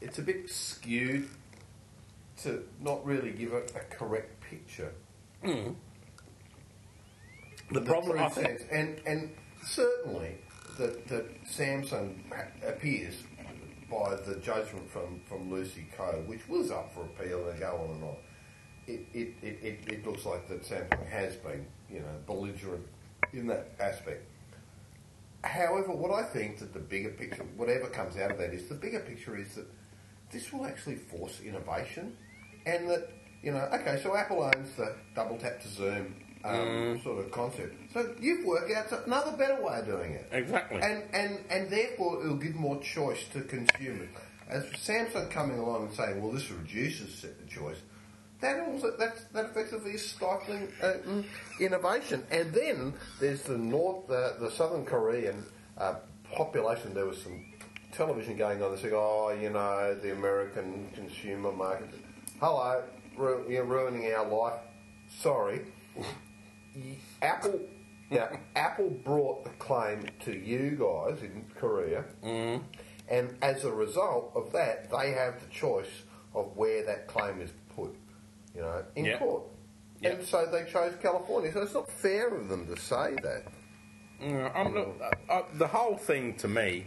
[0.00, 1.28] it's a bit skewed
[2.42, 4.92] to not really give a, a correct picture.
[7.70, 9.30] The in problem, I think, and and
[9.62, 10.36] certainly
[10.78, 12.16] that that Samsung
[12.66, 13.14] appears
[13.90, 17.94] by the judgment from, from Lucy Koh, which was up for appeal and go on
[17.94, 18.16] and on.
[18.86, 22.86] It, it, it, it, it looks like that Samsung has been, you know, belligerent
[23.32, 24.24] in that aspect.
[25.44, 28.74] However, what I think that the bigger picture, whatever comes out of that, is the
[28.74, 29.66] bigger picture is that
[30.32, 32.16] this will actually force innovation,
[32.66, 33.10] and that
[33.42, 36.14] you know, okay, so Apple owns the double tap to zoom
[36.44, 37.74] um, sort of concept.
[37.92, 40.28] So you've worked out another better way of doing it.
[40.32, 40.80] Exactly.
[40.80, 44.08] And and and therefore it'll give more choice to consumers.
[44.48, 47.78] As for Samsung coming along and saying, well, this reduces choice.
[48.44, 51.24] That also that's, that effectively is stifling uh, mm,
[51.58, 52.22] innovation.
[52.30, 55.46] And then there's the North, uh, the Southern Korean
[55.78, 55.94] uh,
[56.30, 56.92] population.
[56.92, 57.42] There was some
[57.90, 58.74] television going on.
[58.74, 61.88] They said, "Oh, you know, the American consumer market.
[62.38, 62.82] Hello,
[63.16, 64.60] ru- you're ruining our life.
[65.08, 65.62] Sorry."
[67.22, 67.60] Apple,
[68.10, 72.04] yeah, Apple brought the claim to you guys in Korea,
[73.08, 76.02] and as a result of that, they have the choice
[76.34, 77.50] of where that claim is
[78.54, 79.18] you know, in Yeah.
[79.18, 79.44] court.
[80.00, 80.10] Yeah.
[80.10, 81.52] And so they chose California.
[81.52, 83.44] So it's not fair of them to say that.
[84.54, 86.86] I'm, look, uh, uh, the whole thing to me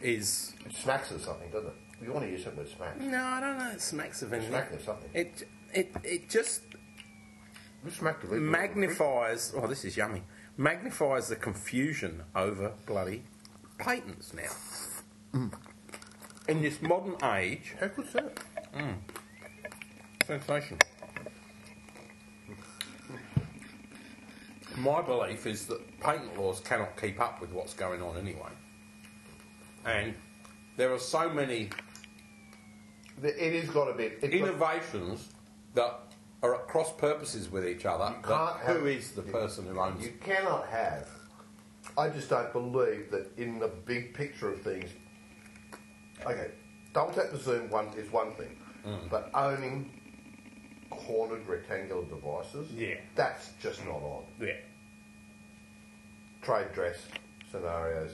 [0.00, 1.74] is It smacks of something, doesn't it?
[2.04, 3.00] You want to use something that smacks.
[3.00, 3.70] no, I don't know.
[3.70, 4.50] It smacks of anything.
[4.52, 5.10] Smacking of something.
[5.14, 6.62] It it it just
[7.84, 8.40] You smacked of it.
[8.40, 9.52] magnifies.
[9.56, 10.22] Oh, this is yummy.
[10.56, 13.22] Magnifies the confusion over bloody
[13.78, 15.50] patents now.
[16.48, 18.40] In this modern age, How could that?
[20.38, 20.76] Sensation.
[24.76, 28.50] My belief is that patent laws cannot keep up with what's going on anyway.
[29.86, 30.14] And
[30.76, 31.70] there are so many
[33.22, 34.18] It has got a bit.
[34.22, 35.30] It's innovations
[35.74, 35.98] that
[36.42, 38.14] are at cross purposes with each other.
[38.14, 40.20] You that can't have- who is the person who owns You it?
[40.20, 41.08] cannot have.
[41.96, 44.90] I just don't believe that in the big picture of things.
[46.24, 46.52] Okay,
[46.92, 49.08] double tap to zoom one is one thing, Mm.
[49.10, 49.97] but owning
[51.08, 52.96] cornered rectangular devices, Yeah.
[53.14, 54.24] that's just not on.
[54.38, 54.52] Yeah.
[56.42, 56.98] Trade dress
[57.50, 58.12] scenarios.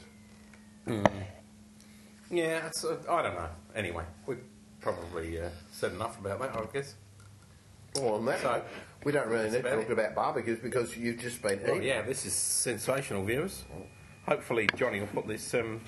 [2.30, 3.48] Yeah, it's, uh, I don't know.
[3.74, 4.38] Anyway, we've
[4.80, 6.94] probably uh, said enough about that, I guess.
[7.96, 8.64] Well, on that So, note,
[9.04, 9.90] we don't really need to talk it.
[9.90, 11.88] about barbecues because you've just been Well, eating.
[11.88, 13.64] yeah, this is sensational, viewers.
[14.26, 15.80] Hopefully, Johnny will put this um,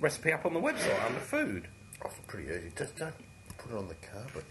[0.00, 1.68] recipe up on the website under food.
[2.04, 2.72] Oh, pretty easy.
[2.76, 3.14] Just don't
[3.58, 4.44] put it on the carpet.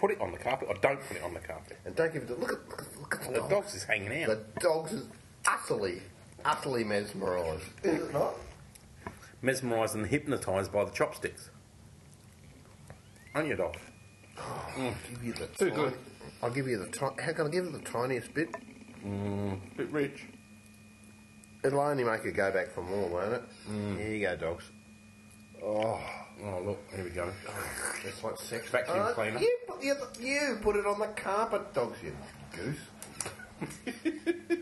[0.00, 1.76] Put it on the carpet, or don't put it on the carpet.
[1.84, 2.30] And don't give it.
[2.30, 4.28] A, look at look at, look at The dogs is hanging out.
[4.28, 5.06] The dogs is
[5.46, 6.00] utterly,
[6.42, 7.62] utterly mesmerised.
[7.82, 8.34] Is it not?
[9.42, 11.50] Mesmerised and hypnotised by the chopsticks.
[13.34, 13.76] On your dog?
[14.38, 15.92] I'll give you the Too good.
[16.42, 16.86] I'll give you the.
[16.86, 18.48] Ti- how can I give you the tiniest bit?
[19.04, 19.76] Mm.
[19.76, 20.24] Bit rich.
[21.62, 23.42] It'll only make it go back for more, won't it?
[23.70, 23.98] Mm.
[23.98, 24.64] Here you go, dogs.
[25.62, 26.00] Oh,
[26.42, 27.30] Oh look, here we go.
[28.04, 29.38] It's like sex Vacuum Uh, cleaner.
[29.40, 32.16] You put, you, you put it on the carpet, dogs, you
[32.56, 32.78] goose.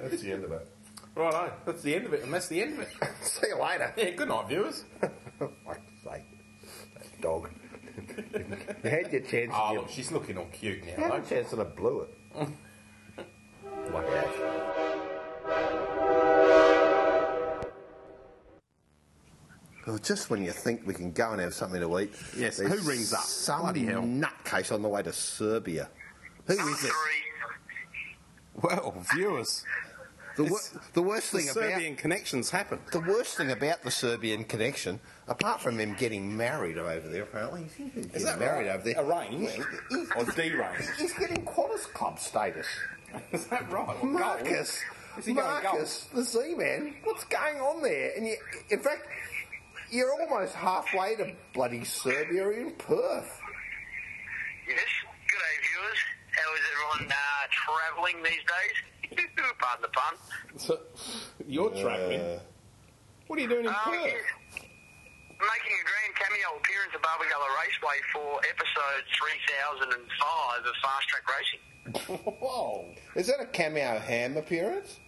[0.00, 0.66] That's the end of it.
[1.14, 2.88] Righto, that's the end of it, and that's the end of it.
[3.22, 3.92] See you later.
[3.96, 4.84] Yeah, good night, viewers.
[5.00, 6.22] Fuck's sake.
[6.94, 7.50] That dog.
[8.84, 9.52] you had your chance.
[9.54, 11.16] Oh, look, she's looking all cute you now, had though.
[11.16, 12.48] a chance and I blew it.
[13.92, 14.67] like Ash.
[19.88, 22.68] Well, just when you think we can go and have something to eat, Yes, who
[22.86, 23.20] rings up?
[23.22, 24.02] Some Bloody hell.
[24.02, 25.88] nutcase on the way to Serbia.
[26.46, 26.92] Who is it?
[28.60, 29.64] Well, viewers,
[30.36, 30.60] The, wor-
[30.92, 32.80] the worst the thing Serbian connections happen.
[32.92, 37.66] the worst thing about the Serbian connection, apart from him getting married over there, apparently,
[37.78, 38.74] he's getting Is that married right?
[38.74, 39.00] over there.
[39.02, 39.54] Arranged
[39.88, 40.90] He's- or deranged?
[40.98, 42.66] He's getting Qantas Club status.
[43.32, 44.04] Is that right?
[44.04, 44.82] Marcus.
[45.16, 45.46] Is he going?
[45.64, 46.94] Marcus, the Z-Man.
[47.04, 48.12] What's going on there?
[48.16, 48.36] And you,
[48.70, 49.06] in fact,
[49.90, 53.40] you're almost halfway to bloody Serbia in Perth.
[54.68, 54.78] Yes.
[55.28, 55.98] Good day, viewers.
[56.36, 59.26] How is everyone uh, travelling these days?
[59.58, 60.14] Pardon the pun.
[60.56, 60.78] So,
[61.46, 62.20] you're travelling.
[62.20, 62.38] Uh,
[63.26, 64.04] What are you doing in Um, Perth?
[64.04, 64.22] yes.
[65.38, 72.26] Making a grand cameo appearance at Barbagallo Raceway for episode 3005 of Fast Track Racing.
[72.40, 72.84] Whoa!
[73.14, 74.98] is that a cameo ham appearance?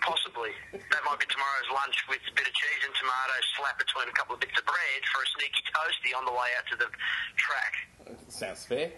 [0.00, 0.50] Possibly.
[0.72, 4.12] That might be tomorrow's lunch with a bit of cheese and tomatoes slapped between a
[4.12, 6.88] couple of bits of bread for a sneaky toasty on the way out to the
[7.36, 7.74] track.
[8.28, 8.90] Sounds fair.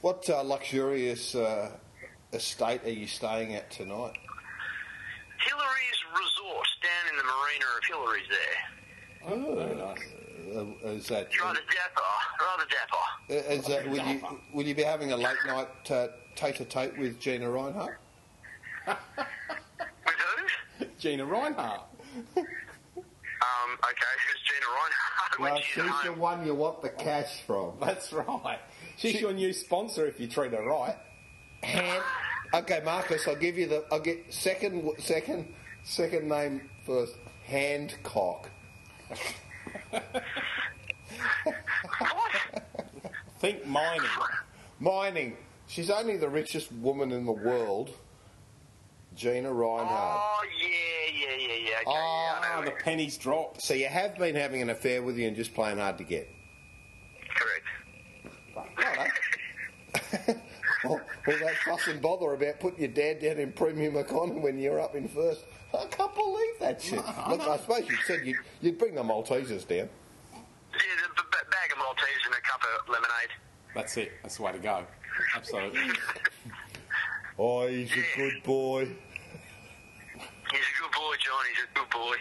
[0.00, 1.70] What uh, luxurious uh,
[2.32, 4.14] estate are you staying at tonight?
[5.46, 9.28] Hillary's Resort down in the marina of Hillary's there.
[9.28, 10.02] Oh, very nice.
[10.56, 11.26] Uh, is that?
[11.26, 12.02] It's rather dapper,
[12.40, 13.04] rather dapper.
[13.48, 14.20] uh, Is that will you
[14.52, 17.96] will you be having a late night uh, tete-a-tete with Gina Rinehart?
[20.96, 21.10] With who?
[21.10, 21.82] Gina Rinehart.
[23.42, 25.38] Um, okay, who's Gina Rinehart?
[25.40, 27.72] when No, she's she's the one you want the cash from.
[27.80, 28.58] That's right.
[28.96, 30.96] She's your new sponsor if you treat her right.
[31.62, 32.02] Hand.
[32.54, 33.84] Okay, Marcus, I'll give you the.
[33.92, 35.54] I'll get second, second,
[35.84, 37.14] second name first.
[37.44, 38.50] Hancock.
[43.38, 44.08] Think mining.
[44.80, 45.36] Mining.
[45.68, 47.90] She's only the richest woman in the world.
[49.16, 49.88] Gina Rinehart.
[49.90, 51.74] Oh, yeah, yeah, yeah, yeah.
[51.80, 52.60] Okay, Oh, yeah, I know.
[52.60, 53.62] Ah, the pennies dropped.
[53.62, 56.28] So you have been having an affair with you and just playing hard to get.
[57.34, 58.74] Correct.
[58.76, 60.40] Righto.
[60.84, 64.58] all, all that fuss and bother about putting your dad down in premium economy when
[64.58, 65.44] you're up in first.
[65.74, 66.98] I can't believe that shit.
[67.28, 69.88] Look, I suppose you said you'd, you'd bring the Maltesers down.
[69.88, 73.30] Yeah, the b- b- bag of Maltesers and a cup of lemonade.
[73.74, 74.12] That's it.
[74.22, 74.84] That's the way to go.
[75.34, 75.80] Absolutely.
[77.38, 78.88] Oh, he's a good boy.
[80.50, 81.44] He's a good boy, John.
[81.50, 82.16] He's a good boy.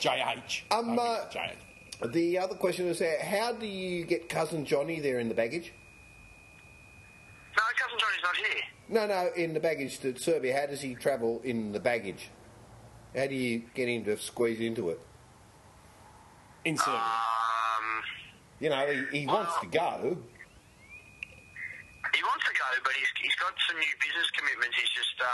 [0.00, 0.62] JH.
[0.70, 2.12] Um, uh, JH.
[2.12, 5.72] The other question is, uh, how do you get cousin Johnny there in the baggage?
[7.56, 8.62] No, cousin Johnny's not here.
[8.88, 10.58] No, no, in the baggage to Serbia.
[10.58, 12.30] How does he travel in the baggage?
[13.14, 15.00] How do you get him to squeeze into it?
[16.64, 16.94] In Serbia.
[17.00, 18.02] Um,
[18.60, 20.16] You know, he, he wants to go.
[22.12, 24.76] He wants to go, but he's, he's got some new business commitments.
[24.76, 25.26] He's just, uh,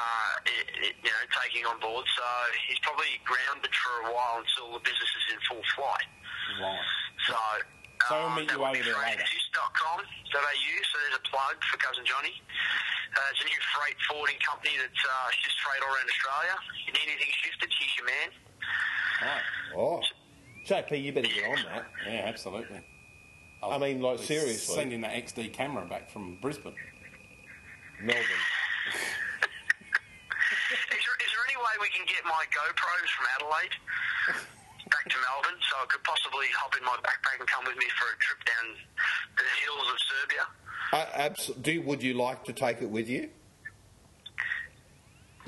[0.46, 2.06] i- i- you know, taking on board.
[2.16, 2.24] So
[2.70, 6.08] he's probably grounded for a while until the business is in full flight.
[6.62, 6.84] right.
[7.26, 7.34] So,
[8.08, 9.20] So we'll um, meet that you would over be there later.
[9.26, 10.74] freightexist.com.au.
[10.86, 12.34] So there's a plug for cousin Johnny.
[13.16, 16.54] Uh, it's a new freight forwarding company that uh, shifts freight all around Australia.
[16.86, 18.28] If you need anything shifted, he's your man.
[19.22, 19.42] Right.
[19.76, 20.00] Oh,
[20.68, 21.84] JP, you better get on that.
[22.06, 22.80] Yeah, absolutely.
[23.62, 24.74] I mean, like, We're seriously.
[24.74, 26.74] Sending that XD camera back from Brisbane.
[28.00, 28.22] Melbourne.
[30.70, 33.74] Is there, is there any way we can get my GoPros from Adelaide
[34.90, 37.86] back to Melbourne so I could possibly hop in my backpack and come with me
[37.98, 38.66] for a trip down
[39.36, 40.44] the hills of Serbia?
[40.92, 43.28] Uh, abs- do would you like to take it with you?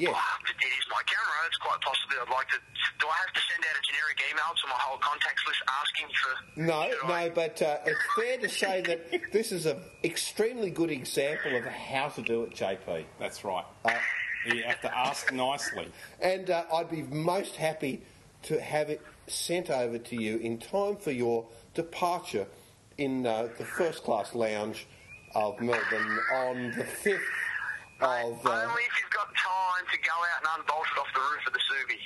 [0.01, 0.13] Yes.
[0.13, 1.37] Well, it is my camera.
[1.47, 2.57] It's quite possibly I'd like to.
[3.01, 6.09] Do I have to send out a generic email to my whole contacts list asking
[6.17, 6.61] for?
[6.61, 10.71] No, should I- no, but uh, it's fair to say that this is an extremely
[10.71, 13.05] good example of how to do it, JP.
[13.19, 13.65] That's right.
[13.85, 13.91] Uh,
[14.47, 15.89] You have to ask nicely.
[16.21, 18.01] And uh, I'd be most happy
[18.45, 22.47] to have it sent over to you in time for your departure
[22.97, 24.87] in uh, the first class lounge
[25.35, 26.85] of Melbourne on the
[28.01, 28.47] 5th of.
[28.47, 31.47] Uh, Only if you've got time to go out and unbolt it off the roof
[31.47, 31.99] of the Subi.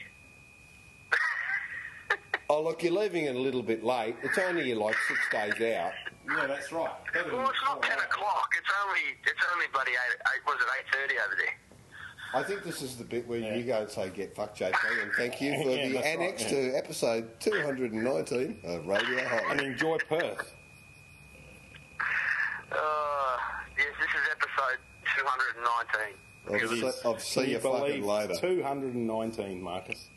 [2.51, 4.17] oh, look, you're leaving it a little bit late.
[4.23, 5.93] It's only like six days out.
[6.29, 6.91] Yeah, that's right.
[7.33, 8.49] Well, it's not ten o'clock.
[8.59, 10.17] It's only it's only bloody eight.
[10.35, 11.55] eight was it eight thirty over there?
[12.35, 15.13] I think this is the bit where you go and say "Get fucked, JP," and
[15.17, 16.49] thank you for Yeah, the that's right, annex yeah.
[16.49, 19.43] to episode 219 of Radio Hot.
[19.51, 20.55] And enjoy Perth.
[22.73, 23.37] Uh,
[23.79, 24.79] yes, this is episode
[25.17, 26.17] 219.
[26.47, 26.93] I'll, It see.
[27.05, 28.35] I'll see Can you fucking later.
[28.35, 30.09] 219, Marcus.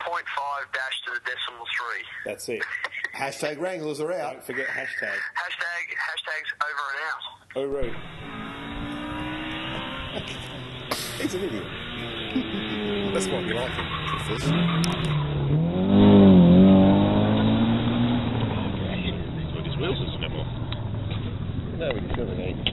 [0.00, 2.04] Point five dash to the decimal three.
[2.24, 2.62] That's it.
[3.14, 4.32] Hashtag Wranglers are out.
[4.34, 5.18] Don't forget hashtag.
[5.36, 7.22] Hashtag, hashtags over and out.
[7.56, 7.92] Uru.
[11.20, 11.64] He's an idiot.
[13.14, 13.86] That's why we like him.
[21.80, 22.69] No, we still ain't.